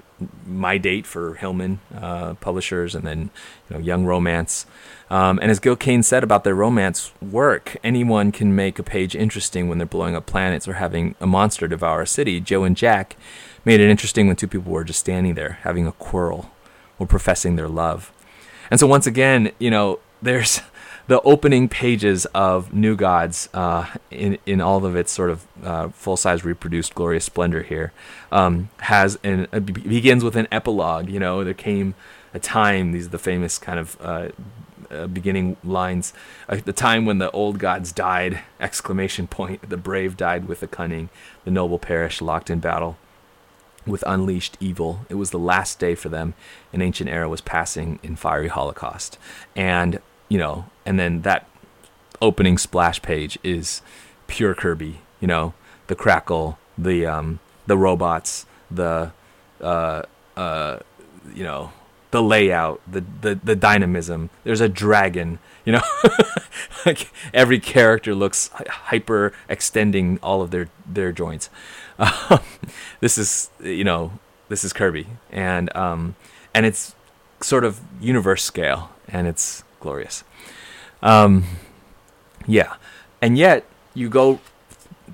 [0.47, 3.31] my date for Hillman uh, publishers, and then
[3.69, 4.67] you know Young Romance.
[5.11, 9.15] Um, and as Gil Kane said about their romance work, anyone can make a page
[9.15, 12.41] interesting when they're blowing up planets or having a monster devour a city.
[12.41, 13.17] Joe and Jack
[13.65, 16.51] made it interesting when two people were just standing there having a quarrel
[16.99, 18.13] or professing their love.
[18.71, 20.61] And so once again, you know, there's
[21.09, 25.89] the opening pages of New Gods uh, in in all of its sort of uh,
[25.89, 27.93] full size reproduced glorious splendor here
[28.31, 31.09] um, has an begins with an epilogue.
[31.09, 31.95] You know, there came
[32.33, 32.93] a time.
[32.93, 34.29] These are the famous kind of uh,
[34.91, 36.13] uh, beginning lines.
[36.49, 38.41] Uh, the time when the old gods died!
[38.61, 39.69] Exclamation point.
[39.69, 41.09] The brave died with the cunning.
[41.45, 42.99] The noble perished locked in battle
[43.87, 45.07] with unleashed evil.
[45.09, 46.35] It was the last day for them.
[46.75, 49.19] An ancient era was passing in fiery holocaust.
[49.57, 51.47] And, you know, and then that
[52.23, 53.83] opening splash page is
[54.27, 55.53] pure Kirby, you know,
[55.87, 59.13] the crackle, the um the robots, the
[59.61, 60.03] uh
[60.35, 60.79] uh
[61.35, 61.73] you know,
[62.11, 64.31] the layout, the, the, the dynamism.
[64.45, 65.83] There's a dragon, you know.
[66.87, 71.51] like every character looks hyper extending all of their their joints.
[72.01, 72.39] Um,
[73.01, 74.13] this is you know
[74.49, 76.15] this is Kirby, and um,
[76.55, 76.95] and it's
[77.41, 80.23] sort of universe scale, and it's glorious.
[81.03, 81.45] Um,
[82.47, 82.75] yeah,
[83.21, 84.41] and yet you go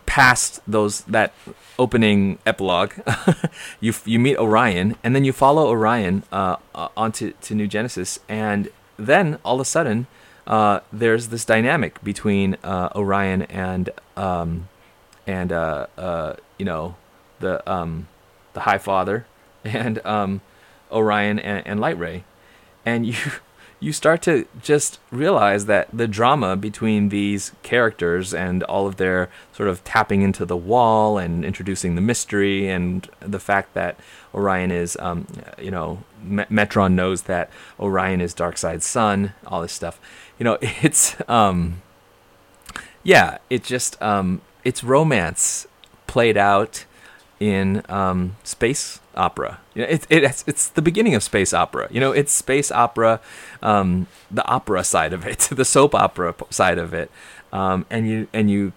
[0.07, 1.33] past those that
[1.79, 2.93] opening epilogue,
[3.81, 8.19] you you meet Orion, and then you follow Orion uh, uh, onto to New Genesis,
[8.29, 10.07] and then all of a sudden,
[10.47, 14.69] uh, there's this dynamic between uh, Orion and um,
[15.27, 16.97] and uh, uh, you know
[17.41, 18.09] the um,
[18.53, 19.25] the Highfather
[19.65, 20.41] and um,
[20.93, 22.25] Orion and, and Lightray,
[22.85, 23.17] and you
[23.85, 29.29] you start to just realize that the drama between these characters and all of their
[29.53, 34.01] sort of tapping into the wall and introducing the mystery and the fact that
[34.35, 35.27] Orion is, um,
[35.61, 40.01] you know, Metron knows that Orion is Darkseid's son, all this stuff.
[40.39, 41.83] You know, it's, um,
[43.03, 45.67] yeah, it just, um, it's romance
[46.07, 46.87] played out
[47.41, 49.61] in um, space opera.
[49.75, 51.89] You know, it, it, it's, it's the beginning of space opera.
[51.91, 53.21] You know, it's space opera,
[53.63, 57.11] um, the opera side of it, the soap opera side of it,
[57.53, 58.73] um, and you and you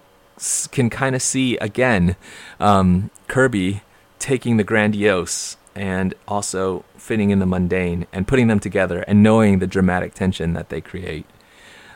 [0.70, 2.16] can kind of see again
[2.60, 3.82] um, Kirby
[4.18, 9.58] taking the grandiose and also fitting in the mundane and putting them together and knowing
[9.58, 11.26] the dramatic tension that they create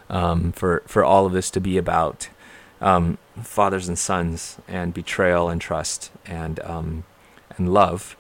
[0.09, 2.29] um, for for all of this to be about
[2.83, 7.05] um, fathers and sons and betrayal and trust and um,
[7.57, 8.17] and love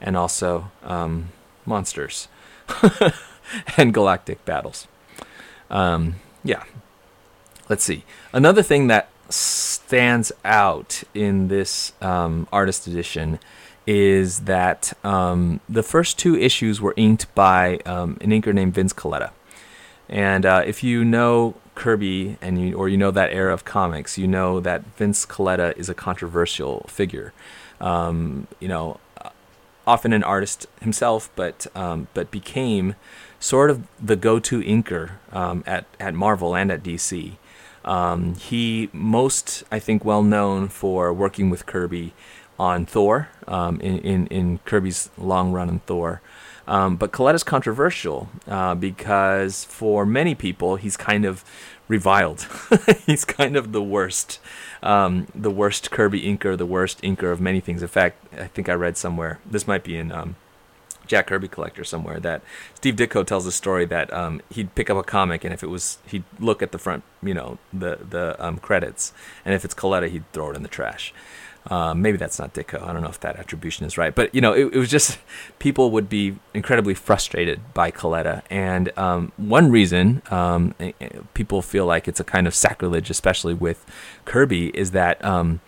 [0.00, 1.28] and also um,
[1.64, 2.28] monsters
[3.76, 4.88] and galactic battles.
[5.70, 6.64] Um, yeah.
[7.68, 8.04] Let's see.
[8.32, 13.40] Another thing that stands out in this um, artist edition
[13.86, 19.30] is that um, the first two issues were inked by an inker named Vince Colletta.
[20.08, 24.18] And uh, if you know Kirby and you or you know that era of comics,
[24.18, 27.32] you know that Vince Colletta is a controversial figure.
[27.80, 28.98] Um, you know,
[29.86, 32.96] often an artist himself, but um, but became
[33.38, 37.36] sort of the go-to inker um, at at Marvel and at DC.
[37.84, 42.14] Um, he most, I think, well known for working with Kirby
[42.58, 46.20] on Thor um, in, in, in Kirby's long run on Thor.
[46.66, 51.44] Um, but Colletta's controversial uh, because for many people, he's kind of
[51.88, 52.46] reviled.
[53.06, 54.40] he's kind of the worst,
[54.82, 57.82] um, the worst Kirby inker, the worst inker of many things.
[57.82, 60.36] In fact, I think I read somewhere, this might be in um,
[61.06, 62.42] Jack Kirby Collector somewhere, that
[62.74, 65.68] Steve Ditko tells a story that um, he'd pick up a comic and if it
[65.68, 69.12] was, he'd look at the front, you know, the, the um, credits,
[69.44, 71.14] and if it's Colletta, he'd throw it in the trash.
[71.68, 72.82] Um, maybe that's not Ditko.
[72.82, 75.18] I don't know if that attribution is right, but you know, it, it was just
[75.58, 81.62] people would be incredibly frustrated by Colletta, and um, one reason um, eh, eh, people
[81.62, 83.84] feel like it's a kind of sacrilege, especially with
[84.24, 85.60] Kirby, is that um,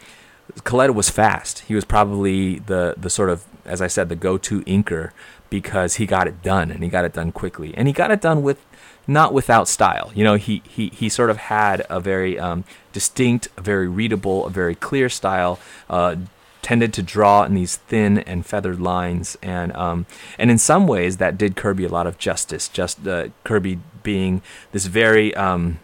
[0.61, 1.61] Colletta was fast.
[1.61, 5.11] He was probably the the sort of, as I said, the go-to inker
[5.51, 8.21] because he got it done and he got it done quickly, and he got it
[8.21, 8.65] done with
[9.09, 10.13] not without style.
[10.15, 12.65] You know, he he he sort of had a very um,
[12.99, 15.61] distinct, a very readable, a very clear style.
[15.89, 16.17] Uh,
[16.63, 20.05] tended to draw in these thin and feathered lines, and um,
[20.37, 22.69] and in some ways that did Kirby a lot of justice.
[22.69, 25.79] Just uh, Kirby being this very um,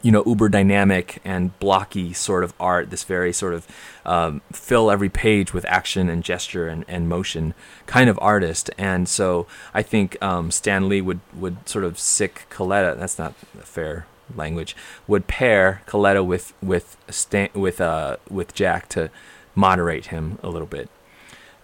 [0.00, 3.66] you know, uber dynamic and blocky sort of art, this very sort of
[4.06, 7.52] um, fill every page with action and gesture and, and motion
[7.84, 8.70] kind of artist.
[8.78, 13.34] And so I think um, Stan Lee would, would sort of sick Colletta, that's not
[13.62, 19.10] fair language, would pair Colletta with, with, Stan, with, uh, with Jack to
[19.54, 20.88] moderate him a little bit.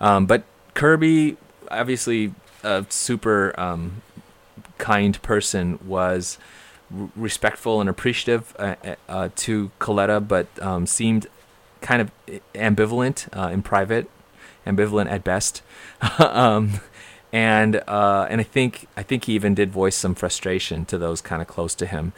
[0.01, 1.37] Um, but Kirby,
[1.71, 4.03] obviously a super um,
[4.79, 6.39] kind person, was
[7.17, 8.75] respectful and appreciative uh,
[9.09, 11.27] uh, to Colletta, but um, seemed
[11.81, 12.11] kind of
[12.55, 14.11] ambivalent uh, in private,
[14.67, 15.63] ambivalent at best.
[16.19, 16.81] um,
[17.33, 21.21] and uh, and I think I think he even did voice some frustration to those
[21.21, 22.13] kind of close to him,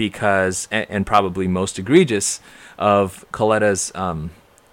[0.00, 2.40] because and, probably most egregious
[2.78, 4.30] of Colletta's um,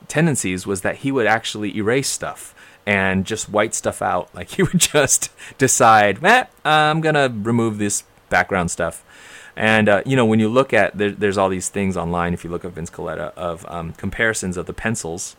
[0.07, 4.29] tendencies was that he would actually erase stuff and just white stuff out.
[4.37, 9.03] Like he would just decide, eh, I'm gonna remove this background stuff
[9.57, 12.33] and uh, you know, when you look at there, there's all these things online.
[12.33, 15.35] If you look at Vince Colletta of um, comparisons of the pencils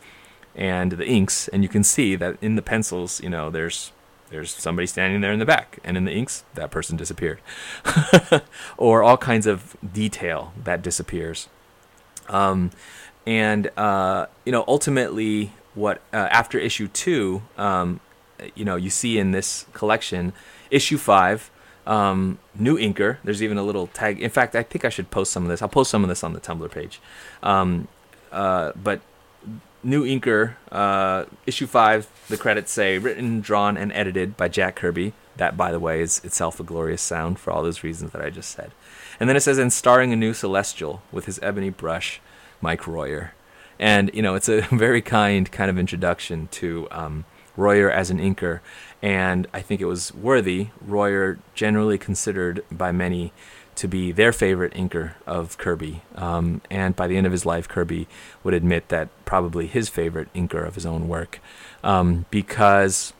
[0.53, 3.93] and the inks, and you can see that in the pencils, you know, there's
[4.29, 7.39] there's somebody standing there in the back, and in the inks, that person disappeared,
[8.77, 11.49] or all kinds of detail that disappears.
[12.27, 12.71] Um,
[13.25, 17.99] and uh, you know, ultimately, what uh, after issue two, um,
[18.55, 20.33] you know, you see in this collection,
[20.69, 21.51] issue five
[21.89, 23.17] um, new inker.
[23.23, 24.21] There's even a little tag.
[24.21, 25.61] In fact, I think I should post some of this.
[25.61, 27.01] I'll post some of this on the Tumblr page.
[27.41, 27.87] Um,
[28.31, 29.01] uh, but
[29.83, 32.07] new inker, uh, issue five.
[32.27, 35.13] The credits say written, drawn, and edited by Jack Kirby.
[35.37, 38.29] That, by the way, is itself a glorious sound for all those reasons that I
[38.29, 38.71] just said.
[39.19, 42.19] And then it says, and starring a new Celestial with his ebony brush,
[42.61, 43.33] Mike Royer.
[43.77, 48.19] And you know, it's a very kind kind of introduction to um, Royer as an
[48.19, 48.59] inker
[49.01, 50.69] and I think it was worthy.
[50.81, 53.31] Royer, generally considered by many
[53.79, 57.69] to be their favorite inker of Kirby, um, and by the end of his life,
[57.69, 58.09] Kirby
[58.43, 61.39] would admit that probably his favorite inker of his own work,
[61.81, 63.13] um, because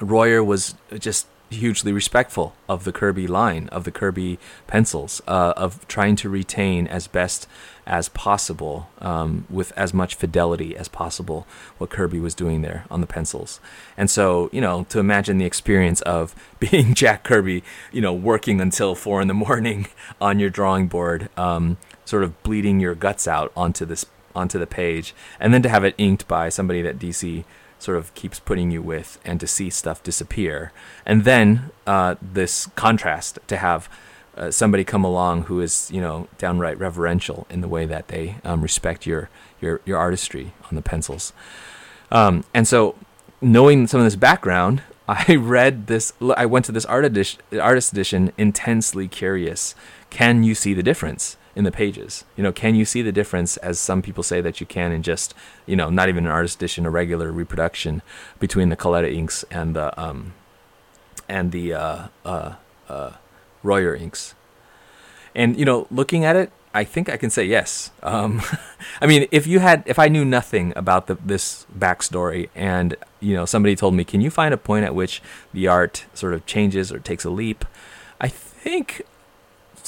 [0.00, 5.86] Royer was just hugely respectful of the Kirby line, of the Kirby pencils, uh, of
[5.88, 7.46] trying to retain as best
[7.86, 11.46] as possible, um, with as much fidelity as possible,
[11.78, 13.60] what Kirby was doing there on the pencils.
[13.96, 18.60] And so, you know, to imagine the experience of being Jack Kirby, you know, working
[18.60, 19.86] until four in the morning
[20.20, 24.66] on your drawing board, um, sort of bleeding your guts out onto this onto the
[24.66, 27.44] page, and then to have it inked by somebody that DC
[27.78, 30.72] sort of keeps putting you with and to see stuff disappear.
[31.06, 33.88] And then uh, this contrast to have
[34.36, 38.36] uh, somebody come along who is, you know, downright reverential in the way that they
[38.44, 39.28] um, respect your,
[39.60, 41.32] your, your artistry on the pencils.
[42.10, 42.94] Um, and so,
[43.40, 46.12] knowing some of this background, I read this.
[46.36, 49.74] I went to this art edition, artist edition, intensely curious.
[50.10, 51.36] Can you see the difference?
[51.58, 52.24] In the pages.
[52.36, 55.02] You know, can you see the difference as some people say that you can in
[55.02, 55.34] just,
[55.66, 58.00] you know, not even an artist edition, a regular reproduction
[58.38, 60.34] between the Colletta inks and the um
[61.28, 62.54] and the uh, uh,
[62.88, 63.12] uh,
[63.64, 64.36] Royer inks.
[65.34, 67.90] And you know, looking at it, I think I can say yes.
[68.04, 68.40] Um,
[69.00, 73.34] I mean, if you had, if I knew nothing about the, this backstory, and you
[73.34, 76.46] know, somebody told me, "Can you find a point at which the art sort of
[76.46, 77.64] changes or takes a leap?"
[78.20, 79.02] I think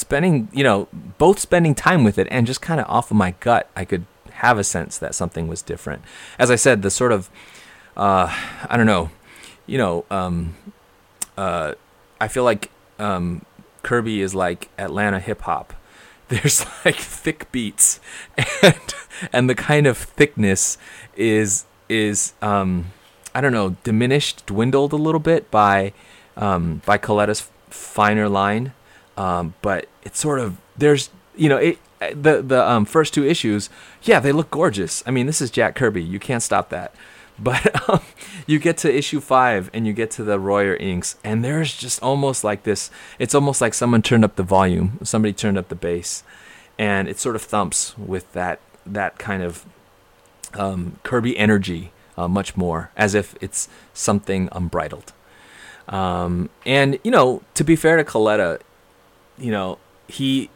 [0.01, 3.33] spending, you know, both spending time with it and just kind of off of my
[3.41, 6.03] gut, I could have a sense that something was different.
[6.39, 7.31] As I said, the sort of,
[7.97, 8.35] uh,
[8.69, 9.11] I don't know,
[9.67, 10.55] you know, um,
[11.37, 11.75] uh,
[12.21, 13.45] I feel like um,
[13.83, 15.75] Kirby is like Atlanta hip hop
[16.31, 17.99] there's like thick beats,
[18.63, 18.95] and
[19.33, 20.79] and the kind of thickness
[21.17, 22.93] is is um,
[23.35, 25.93] I don't know diminished, dwindled a little bit by
[26.37, 28.73] um, by Colletta's finer line,
[29.21, 31.79] um, but it's sort of there's you know it
[32.15, 33.69] the the um, first two issues,
[34.03, 35.03] yeah, they look gorgeous.
[35.07, 36.03] I mean, this is Jack Kirby.
[36.03, 36.95] You can't stop that.
[37.43, 38.03] But um,
[38.47, 42.03] you get to issue five and you get to the Royer inks, and there's just
[42.03, 42.91] almost like this.
[43.19, 46.23] It's almost like someone turned up the volume, somebody turned up the bass,
[46.79, 49.65] and it sort of thumps with that that kind of
[50.53, 55.15] um, Kirby energy uh, much more, as if it's something unbridled.
[55.89, 58.61] Um, and you know, to be fair to Colletta,
[59.40, 60.50] you know, he,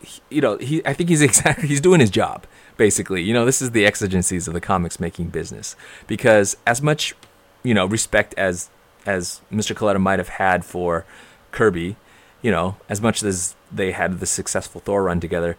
[0.00, 2.46] he, you know, he I think he's exactly he's doing his job
[2.76, 3.22] basically.
[3.22, 5.76] You know, this is the exigencies of the comics making business.
[6.06, 7.14] Because as much,
[7.62, 8.70] you know, respect as
[9.06, 9.74] as Mr.
[9.74, 11.04] Colletta might have had for
[11.50, 11.96] Kirby,
[12.40, 15.56] you know, as much as they had the successful Thor run together,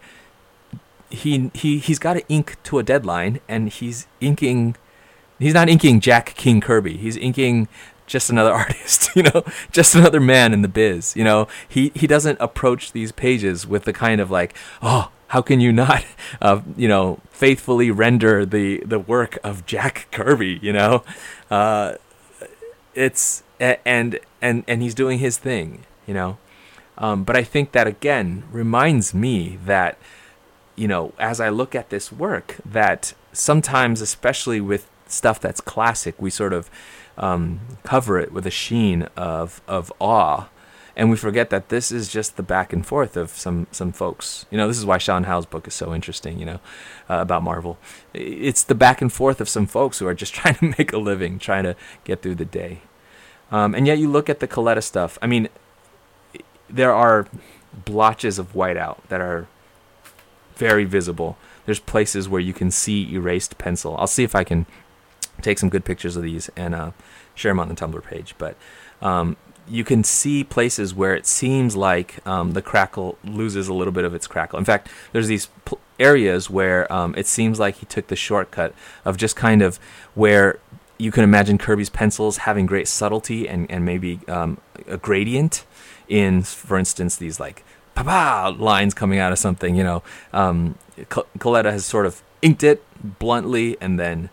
[1.10, 4.76] he he he's got to ink to a deadline, and he's inking.
[5.38, 6.96] He's not inking Jack King Kirby.
[6.96, 7.68] He's inking
[8.06, 11.16] just another artist, you know, just another man in the biz.
[11.16, 15.42] You know, he he doesn't approach these pages with the kind of like, oh, how
[15.42, 16.04] can you not,
[16.40, 20.58] uh, you know, faithfully render the the work of Jack Kirby?
[20.62, 21.04] You know,
[21.50, 21.94] uh,
[22.94, 25.84] it's and and and he's doing his thing.
[26.06, 26.38] You know,
[26.98, 29.98] um, but I think that again reminds me that,
[30.76, 36.14] you know, as I look at this work, that sometimes, especially with stuff that's classic,
[36.20, 36.70] we sort of
[37.16, 40.48] um, cover it with a sheen of of awe
[40.96, 44.46] and we forget that this is just the back and forth of some some folks.
[44.50, 46.38] You know, this is why Sean Howe's book is so interesting.
[46.38, 46.60] You know,
[47.10, 47.78] uh, about Marvel,
[48.12, 50.98] it's the back and forth of some folks who are just trying to make a
[50.98, 51.74] living, trying to
[52.04, 52.80] get through the day.
[53.50, 55.18] Um, and yet, you look at the Colletta stuff.
[55.20, 55.48] I mean,
[56.70, 57.26] there are
[57.72, 59.48] blotches of whiteout that are
[60.56, 61.36] very visible.
[61.66, 63.96] There's places where you can see erased pencil.
[63.96, 64.66] I'll see if I can
[65.44, 66.90] take some good pictures of these and uh,
[67.34, 68.34] share them on the Tumblr page.
[68.38, 68.56] But
[69.02, 69.36] um,
[69.68, 74.04] you can see places where it seems like um, the crackle loses a little bit
[74.04, 74.58] of its crackle.
[74.58, 78.74] In fact, there's these pl- areas where um, it seems like he took the shortcut
[79.04, 79.76] of just kind of
[80.14, 80.58] where
[80.98, 85.64] you can imagine Kirby's pencils having great subtlety and, and maybe um, a gradient
[86.08, 89.74] in, for instance, these like pa lines coming out of something.
[89.74, 90.02] You know,
[90.32, 92.82] um, Colletta has sort of inked it
[93.18, 94.30] bluntly and then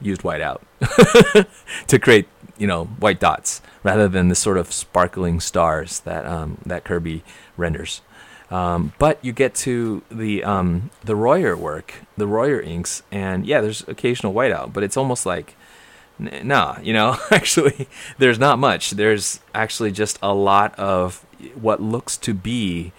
[0.00, 0.60] used whiteout
[1.86, 6.58] to create you know white dots rather than the sort of sparkling stars that um,
[6.66, 7.22] that Kirby
[7.56, 8.02] renders.
[8.50, 13.60] Um, but you get to the um, the Royer work, the Royer inks, and yeah,
[13.60, 15.56] there's occasional whiteout, but it's almost like
[16.20, 18.92] nah, you know, actually there's not much.
[18.92, 22.92] There's actually just a lot of what looks to be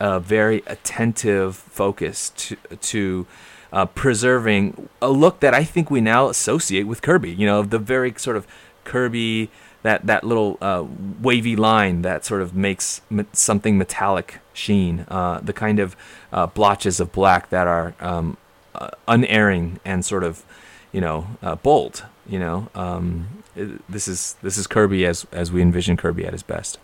[0.00, 3.26] a very attentive focus to to
[3.72, 7.32] uh, preserving a look that I think we now associate with Kirby.
[7.32, 8.46] You know, the very sort of
[8.84, 9.50] Kirby,
[9.82, 10.84] that that little uh,
[11.20, 13.00] wavy line that sort of makes
[13.32, 15.96] something metallic sheen, uh, the kind of
[16.32, 18.36] uh, blotches of black that are um,
[18.74, 20.44] uh, unerring and sort of,
[20.92, 22.04] you know, uh, bold.
[22.28, 23.42] You know, um,
[23.88, 26.78] this is this is Kirby as as we envision Kirby at his best.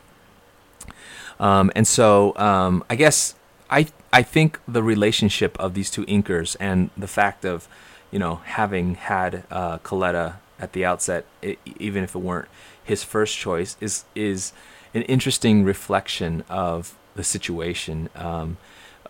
[1.39, 3.35] Um, and so um, I guess
[3.71, 7.69] I I think the relationship of these two inkers and the fact of,
[8.11, 12.49] you know, having had uh, Colletta at the outset, it, even if it weren't
[12.83, 14.53] his first choice, is is
[14.95, 18.57] an interesting reflection of the situation um,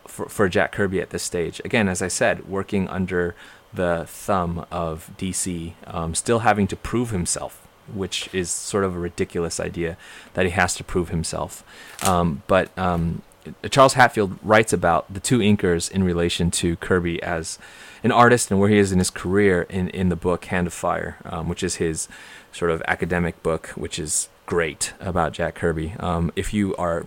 [0.06, 1.60] for for Jack Kirby at this stage.
[1.64, 3.34] Again, as I said, working under
[3.72, 8.98] the thumb of DC, um, still having to prove himself which is sort of a
[8.98, 9.96] ridiculous idea
[10.34, 11.64] that he has to prove himself.
[12.02, 13.22] Um, but um,
[13.70, 17.58] Charles Hatfield writes about the two inkers in relation to Kirby as
[18.02, 20.72] an artist and where he is in his career in, in the book Hand of
[20.72, 22.08] Fire, um, which is his
[22.52, 25.94] sort of academic book, which is great about Jack Kirby.
[25.98, 27.06] Um, if you are,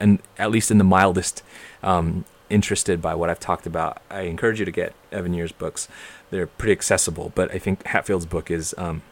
[0.00, 1.42] and at least in the mildest,
[1.82, 5.88] um, interested by what I've talked about, I encourage you to get Evanier's books.
[6.30, 9.02] They're pretty accessible, but I think Hatfield's book is um,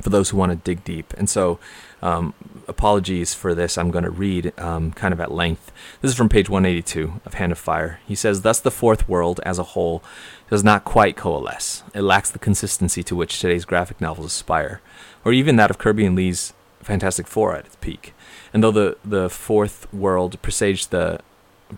[0.00, 1.12] for those who want to dig deep.
[1.14, 1.58] And so,
[2.00, 2.34] um,
[2.66, 3.78] apologies for this.
[3.78, 5.70] I'm going to read um, kind of at length.
[6.00, 8.00] This is from page 182 of Hand of Fire.
[8.06, 10.02] He says, Thus the fourth world as a whole
[10.50, 11.82] does not quite coalesce.
[11.94, 14.80] It lacks the consistency to which today's graphic novels aspire,
[15.24, 16.52] or even that of Kirby and Lee's
[16.82, 18.14] Fantastic Four at its peak.
[18.52, 21.20] And though the, the fourth world presaged the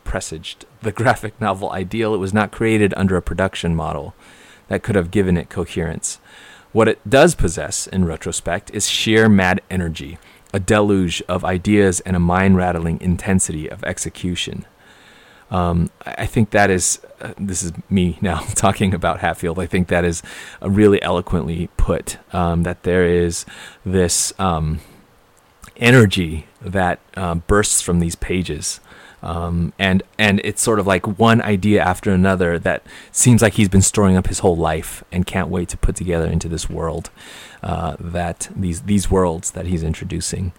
[0.03, 4.15] presaged the graphic novel ideal, it was not created under a production model
[4.69, 6.19] that could have given it coherence.
[6.75, 10.19] What it does possess, in retrospect, is sheer mad energy,
[10.53, 14.67] a deluge of ideas, and a mind rattling intensity of execution.
[15.53, 19.61] Um, I think that is, uh, this is me now talking about Hatfield.
[19.61, 20.21] I think that is
[20.61, 22.19] uh, really eloquently put.
[22.35, 23.47] Um, that there is
[23.85, 24.81] this um,
[25.77, 28.81] energy that uh, bursts from these pages.
[29.25, 33.71] Um, and and it's sort of like one idea after another that seems like he's
[33.71, 37.09] been storing up his whole life and can't wait to put together into this world
[37.63, 40.53] uh, that these these worlds that he's introducing.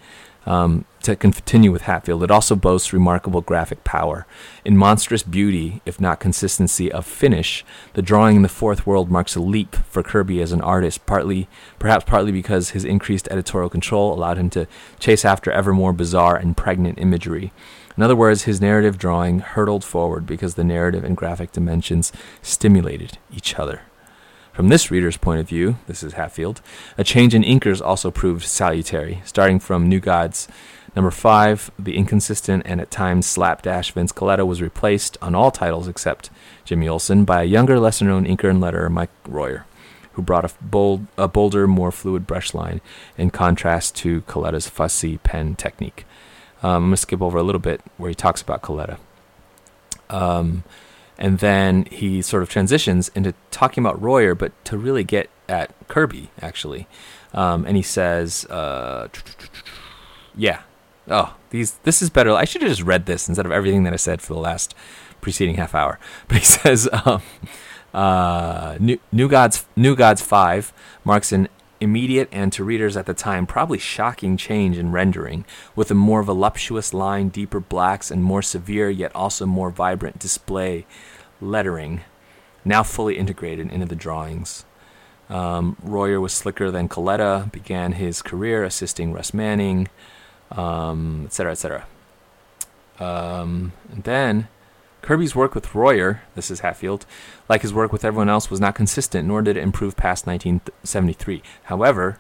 [0.48, 4.28] Um, to continue with Hatfield, it also boasts remarkable graphic power.
[4.64, 9.36] In monstrous beauty, if not consistency of finish, the drawing in the fourth world marks
[9.36, 11.48] a leap for Kirby as an artist, partly,
[11.80, 14.68] perhaps partly because his increased editorial control allowed him to
[15.00, 17.52] chase after ever more bizarre and pregnant imagery.
[17.98, 23.18] In other words, his narrative drawing hurtled forward because the narrative and graphic dimensions stimulated
[23.34, 23.82] each other.
[24.52, 26.62] From this reader's point of view, this is Hatfield,
[26.98, 30.48] a change in inkers also proved salutary, starting from New Gods.
[30.96, 35.90] Number five, the inconsistent and at times slapdash Vince Colletta was replaced on all titles
[35.90, 36.30] except
[36.64, 39.66] Jimmy Olsen by a younger, lesser known inker and letterer, Mike Royer,
[40.14, 42.80] who brought a, bold, a bolder, more fluid brush line
[43.18, 46.06] in contrast to Colletta's fussy pen technique.
[46.66, 48.98] Um, I'm going to skip over a little bit where he talks about Colletta.
[50.10, 50.64] Um,
[51.16, 55.72] and then he sort of transitions into talking about Royer, but to really get at
[55.88, 56.88] Kirby actually.
[57.36, 59.10] Um, and he says, uh,
[60.36, 60.62] "Yeah,
[61.08, 62.32] oh, these this is better.
[62.32, 64.74] I should have just read this instead of everything that I said for the last
[65.22, 67.22] preceding half hour." But he says, um,
[67.94, 71.48] uh, New, New Gods New Gods Five marks an
[71.86, 76.22] immediate and to readers at the time probably shocking change in rendering, with a more
[76.22, 80.86] voluptuous line, deeper blacks, and more severe yet also more vibrant display
[81.40, 82.02] lettering,
[82.66, 84.66] now fully integrated into the drawings.
[85.30, 89.88] Um, Royer was slicker than Colletta, began his career assisting Russ Manning,
[90.52, 91.88] um, etc., etc.
[93.00, 94.48] Um, and then
[95.06, 97.06] Kirby's work with Royer, this is Hatfield,
[97.48, 101.44] like his work with everyone else, was not consistent, nor did it improve past 1973.
[101.66, 102.18] However,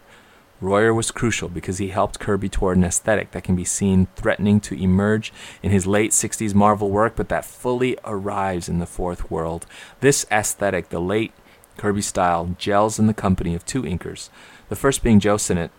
[0.61, 4.59] Royer was crucial because he helped Kirby toward an aesthetic that can be seen threatening
[4.59, 5.33] to emerge
[5.63, 9.65] in his late 60s Marvel work, but that fully arrives in the fourth world.
[10.01, 11.33] This aesthetic, the late
[11.77, 14.29] Kirby style, gels in the company of two inkers,
[14.69, 15.71] the first being Joe Sinnott.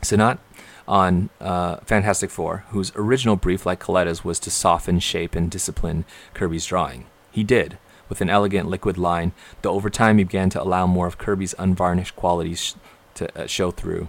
[0.00, 0.38] Sinnott
[0.86, 6.04] on uh, Fantastic Four, whose original brief, like Colletta's, was to soften, shape, and discipline
[6.34, 7.06] Kirby's drawing.
[7.30, 7.78] He did,
[8.08, 11.54] with an elegant liquid line, though over time he began to allow more of Kirby's
[11.58, 12.76] unvarnished qualities
[13.14, 14.08] to uh, show through.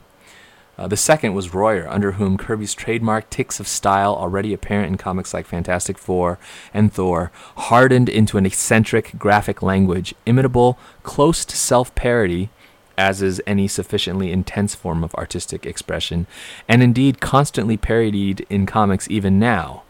[0.77, 4.97] Uh, the second was Royer, under whom Kirby's trademark ticks of style, already apparent in
[4.97, 6.39] comics like Fantastic Four
[6.73, 12.49] and Thor, hardened into an eccentric graphic language, imitable, close to self parody,
[12.97, 16.27] as is any sufficiently intense form of artistic expression,
[16.67, 19.83] and indeed constantly parodied in comics even now.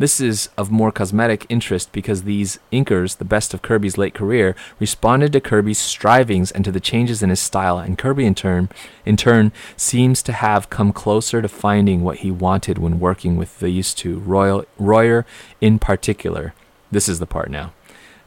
[0.00, 4.56] This is of more cosmetic interest because these inkers, the best of Kirby's late career,
[4.78, 8.70] responded to Kirby's strivings and to the changes in his style, and Kirby in turn,
[9.04, 13.60] in turn seems to have come closer to finding what he wanted when working with
[13.60, 15.26] these two, Royal, Royer
[15.60, 16.54] in particular.
[16.90, 17.74] This is the part now.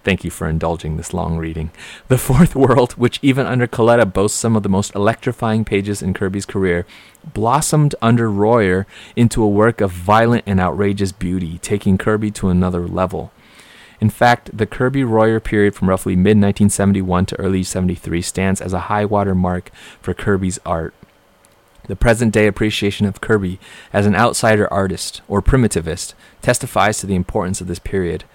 [0.04, 1.72] Thank you for indulging this long reading.
[2.10, 6.14] The Fourth World, which even under Colletta boasts some of the most electrifying pages in
[6.14, 6.86] Kirby's career,
[7.34, 8.86] blossomed under Royer
[9.16, 13.32] into a work of violent and outrageous beauty, taking Kirby to another level.
[14.02, 18.74] In fact, the Kirby Royer period from roughly mid 1971 to early 73 stands as
[18.74, 20.94] a high water mark for Kirby's art.
[21.88, 23.60] The present day appreciation of Kirby
[23.94, 28.26] as an outsider artist, or primitivist, testifies to the importance of this period.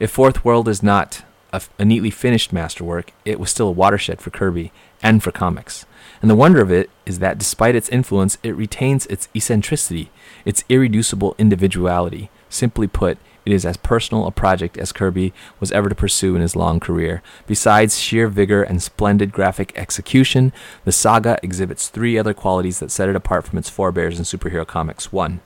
[0.00, 1.22] If Fourth World is not
[1.52, 4.72] a, a, neatly finished masterwork, it was still a watershed for Kirby
[5.02, 5.86] and for comics.
[6.20, 10.10] And the wonder of it is that despite its influence, it retains its eccentricity,
[10.44, 12.28] its irreducible individuality.
[12.48, 16.42] Simply put, it is as personal a project as Kirby was ever to pursue in
[16.42, 17.22] his long career.
[17.46, 20.52] Besides sheer vigor and splendid graphic execution,
[20.84, 24.66] the saga exhibits three other qualities that set it apart from its forebears in superhero
[24.66, 25.12] comics.
[25.12, 25.40] One,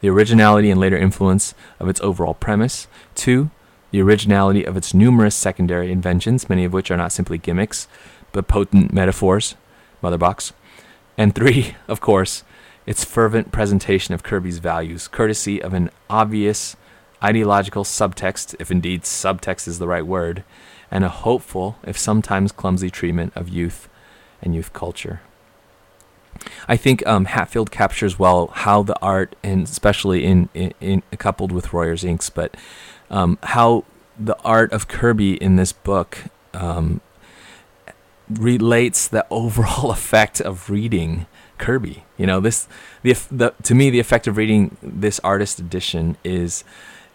[0.00, 2.86] the originality and later influence of its overall premise.
[3.14, 3.50] Two,
[3.94, 7.86] the originality of its numerous secondary inventions, many of which are not simply gimmicks,
[8.32, 9.54] but potent metaphors,
[10.02, 10.52] Mother Box.
[11.16, 12.42] And three, of course,
[12.86, 16.74] its fervent presentation of Kirby's values, courtesy of an obvious
[17.22, 20.42] ideological subtext, if indeed subtext is the right word,
[20.90, 23.88] and a hopeful, if sometimes clumsy, treatment of youth
[24.42, 25.20] and youth culture.
[26.66, 31.52] I think um, Hatfield captures well how the art, and especially in, in, in coupled
[31.52, 32.56] with Royer's inks, but
[33.10, 33.84] um, how
[34.18, 36.18] the art of Kirby in this book
[36.52, 37.00] um,
[38.28, 41.26] relates the overall effect of reading
[41.58, 42.04] Kirby.
[42.16, 42.68] You know, this
[43.02, 46.64] the, the to me the effect of reading this artist edition is,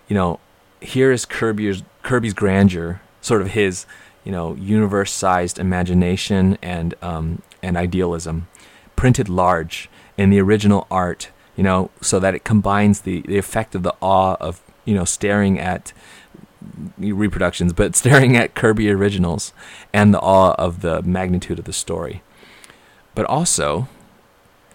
[0.08, 0.40] you know,
[0.82, 3.86] here is Kirby's Kirby's grandeur, sort of his,
[4.24, 8.48] you know, universe-sized imagination and um, and idealism,
[8.96, 11.30] printed large in the original art.
[11.56, 15.06] You know, so that it combines the the effect of the awe of you know
[15.06, 15.94] staring at
[16.98, 19.54] reproductions, but staring at Kirby originals
[19.94, 22.24] and the awe of the magnitude of the story.
[23.16, 23.88] But also,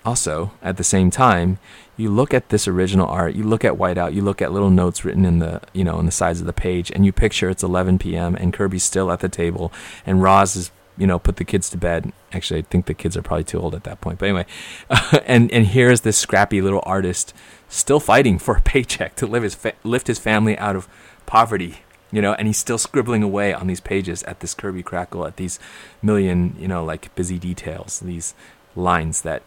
[0.05, 1.59] also at the same time,
[1.97, 5.05] you look at this original art, you look at whiteout, you look at little notes
[5.05, 7.63] written in the you know on the sides of the page, and you picture it's
[7.63, 8.35] 11 p.m.
[8.35, 9.73] and Kirby's still at the table,
[10.05, 12.13] and Roz is you know put the kids to bed.
[12.33, 14.19] Actually, I think the kids are probably too old at that point.
[14.19, 14.47] But anyway,
[15.27, 17.33] and and here's this scrappy little artist
[17.75, 20.89] still fighting for a paycheck to live his fa- lift his family out of
[21.27, 21.81] poverty.
[22.11, 25.37] You know, and he's still scribbling away on these pages at this Kirby crackle, at
[25.37, 25.59] these
[26.01, 28.35] million, you know, like busy details, these
[28.77, 29.43] lines that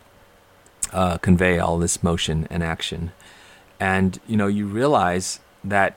[0.91, 3.13] uh, convey all this motion and action.
[3.79, 5.95] And you know, you realize that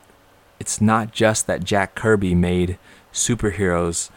[0.60, 2.78] it's not just that Jack Kirby made
[3.12, 4.10] superheroes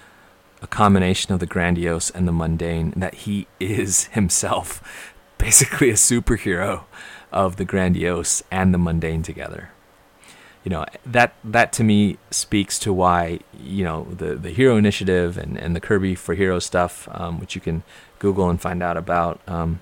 [0.61, 6.83] a combination of the grandiose and the mundane, that he is himself basically a superhero
[7.33, 9.71] of the grandiose and the mundane together.
[10.63, 15.37] You know, that that to me speaks to why, you know, the, the Hero Initiative
[15.37, 17.83] and, and the Kirby for Hero stuff, um, which you can
[18.19, 19.81] Google and find out about, um,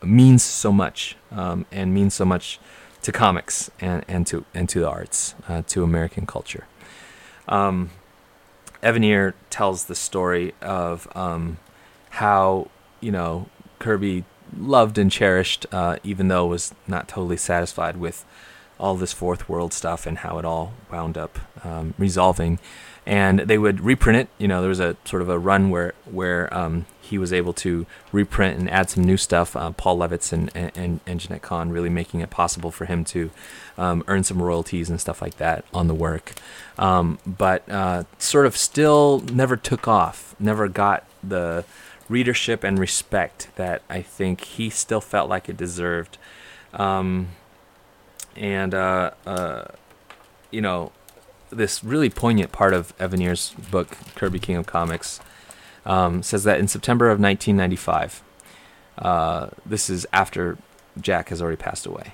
[0.00, 2.60] means so much um, and means so much
[3.02, 6.66] to comics and, and to and to the arts, uh, to American culture.
[7.48, 7.90] Um,
[8.82, 11.58] Evanier tells the story of um,
[12.10, 12.68] how
[13.00, 14.24] you know Kirby
[14.56, 18.24] loved and cherished, uh, even though was not totally satisfied with
[18.78, 22.58] all this fourth world stuff and how it all wound up um, resolving.
[23.04, 24.28] And they would reprint it.
[24.38, 27.52] You know, there was a sort of a run where where um, he was able
[27.52, 29.56] to reprint and add some new stuff.
[29.56, 33.30] Uh, Paul Levitz and, and, and Jenette Kahn really making it possible for him to
[33.76, 36.32] um, earn some royalties and stuff like that on the work.
[36.78, 41.64] Um, but uh, sort of still never took off, never got the
[42.12, 46.18] readership and respect that I think he still felt like it deserved.
[46.74, 47.28] Um,
[48.36, 49.64] and, uh, uh
[50.50, 50.92] you know,
[51.50, 55.20] this really poignant part of Evanier's book, Kirby King of Comics,
[55.84, 58.22] um, says that in September of 1995,
[58.98, 60.58] uh, this is after
[61.00, 62.12] Jack has already passed away.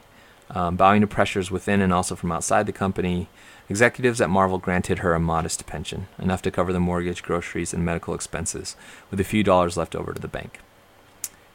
[0.51, 3.28] Um, bowing to pressures within and also from outside the company,
[3.68, 7.84] executives at Marvel granted her a modest pension, enough to cover the mortgage, groceries, and
[7.84, 8.76] medical expenses,
[9.10, 10.60] with a few dollars left over to the bank.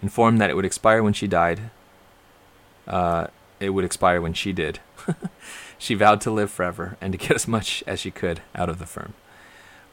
[0.01, 1.72] Informed that it would expire when she died,
[2.88, 3.28] uh,
[3.59, 4.80] it would expire when she did.
[5.78, 8.80] she vowed to live forever and to get as much as she could out of
[8.80, 9.14] the firm.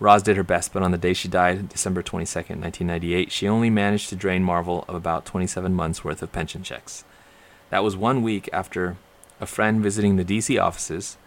[0.00, 3.68] Roz did her best, but on the day she died, December 22nd, 1998, she only
[3.68, 7.04] managed to drain Marvel of about 27 months' worth of pension checks.
[7.68, 8.96] That was one week after
[9.40, 11.18] a friend visiting the DC offices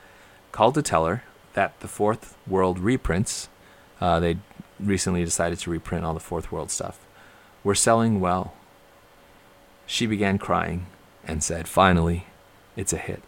[0.53, 1.23] called to tell her
[1.53, 3.49] that the Fourth World reprints,
[3.99, 4.37] uh, they
[4.79, 7.05] recently decided to reprint all the Fourth World stuff,
[7.63, 8.53] were selling well.
[9.85, 10.85] She began crying
[11.25, 12.27] and said, Finally,
[12.77, 13.21] it's a hit.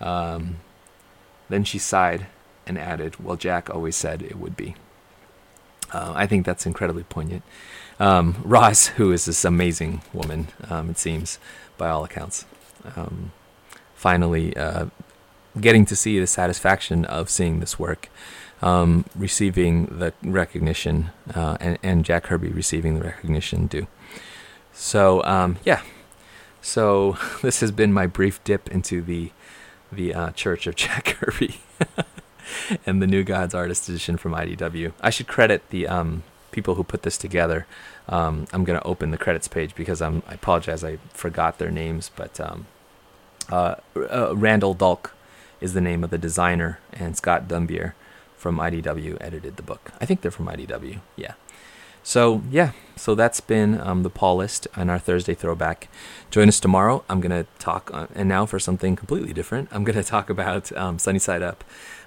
[0.00, 0.56] Um,
[1.48, 2.26] then she sighed
[2.66, 4.74] and added, Well, Jack always said it would be.
[5.92, 7.44] Uh, I think that's incredibly poignant.
[8.00, 11.38] Um, Roz, who is this amazing woman, um, it seems,
[11.78, 12.44] by all accounts,
[12.96, 13.32] um,
[13.94, 14.86] finally uh,
[15.60, 18.08] getting to see the satisfaction of seeing this work,
[18.62, 23.86] um, receiving the recognition, uh, and, and, Jack Kirby receiving the recognition due.
[24.72, 25.82] So, um, yeah.
[26.62, 29.32] So, this has been my brief dip into the
[29.92, 31.60] the uh, Church of Jack Kirby.
[32.86, 34.92] and the New Gods Artist Edition from IDW.
[35.00, 37.66] I should credit the um, people who put this together.
[38.08, 41.70] Um, I'm going to open the credits page because I'm, I apologize, I forgot their
[41.70, 42.66] names, but um,
[43.50, 45.10] uh, uh, Randall Dahlk
[45.60, 47.94] is the name of the designer, and Scott Dunbier
[48.36, 49.92] from IDW edited the book.
[50.00, 51.34] I think they're from IDW, yeah.
[52.02, 55.88] So, yeah, so that's been um, the Paul list and our Thursday throwback.
[56.30, 57.02] Join us tomorrow.
[57.08, 60.30] I'm going to talk, uh, and now for something completely different, I'm going to talk
[60.30, 61.64] about um, Sunny Side Up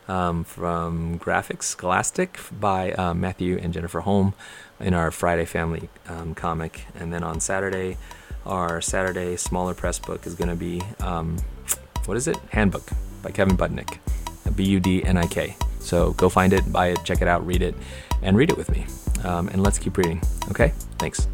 [0.07, 4.33] um, from Graphix Scholastic by uh, Matthew and Jennifer Holm
[4.79, 6.85] in our Friday Family um, comic.
[6.95, 7.97] And then on Saturday,
[8.45, 11.39] our Saturday smaller press book is going to be um,
[12.05, 12.37] what is it?
[12.51, 12.89] Handbook
[13.21, 13.99] by Kevin Budnik,
[14.55, 15.55] B U D N I K.
[15.79, 17.75] So go find it, buy it, check it out, read it,
[18.21, 18.85] and read it with me.
[19.23, 20.21] Um, and let's keep reading.
[20.49, 20.73] Okay?
[20.97, 21.27] Thanks.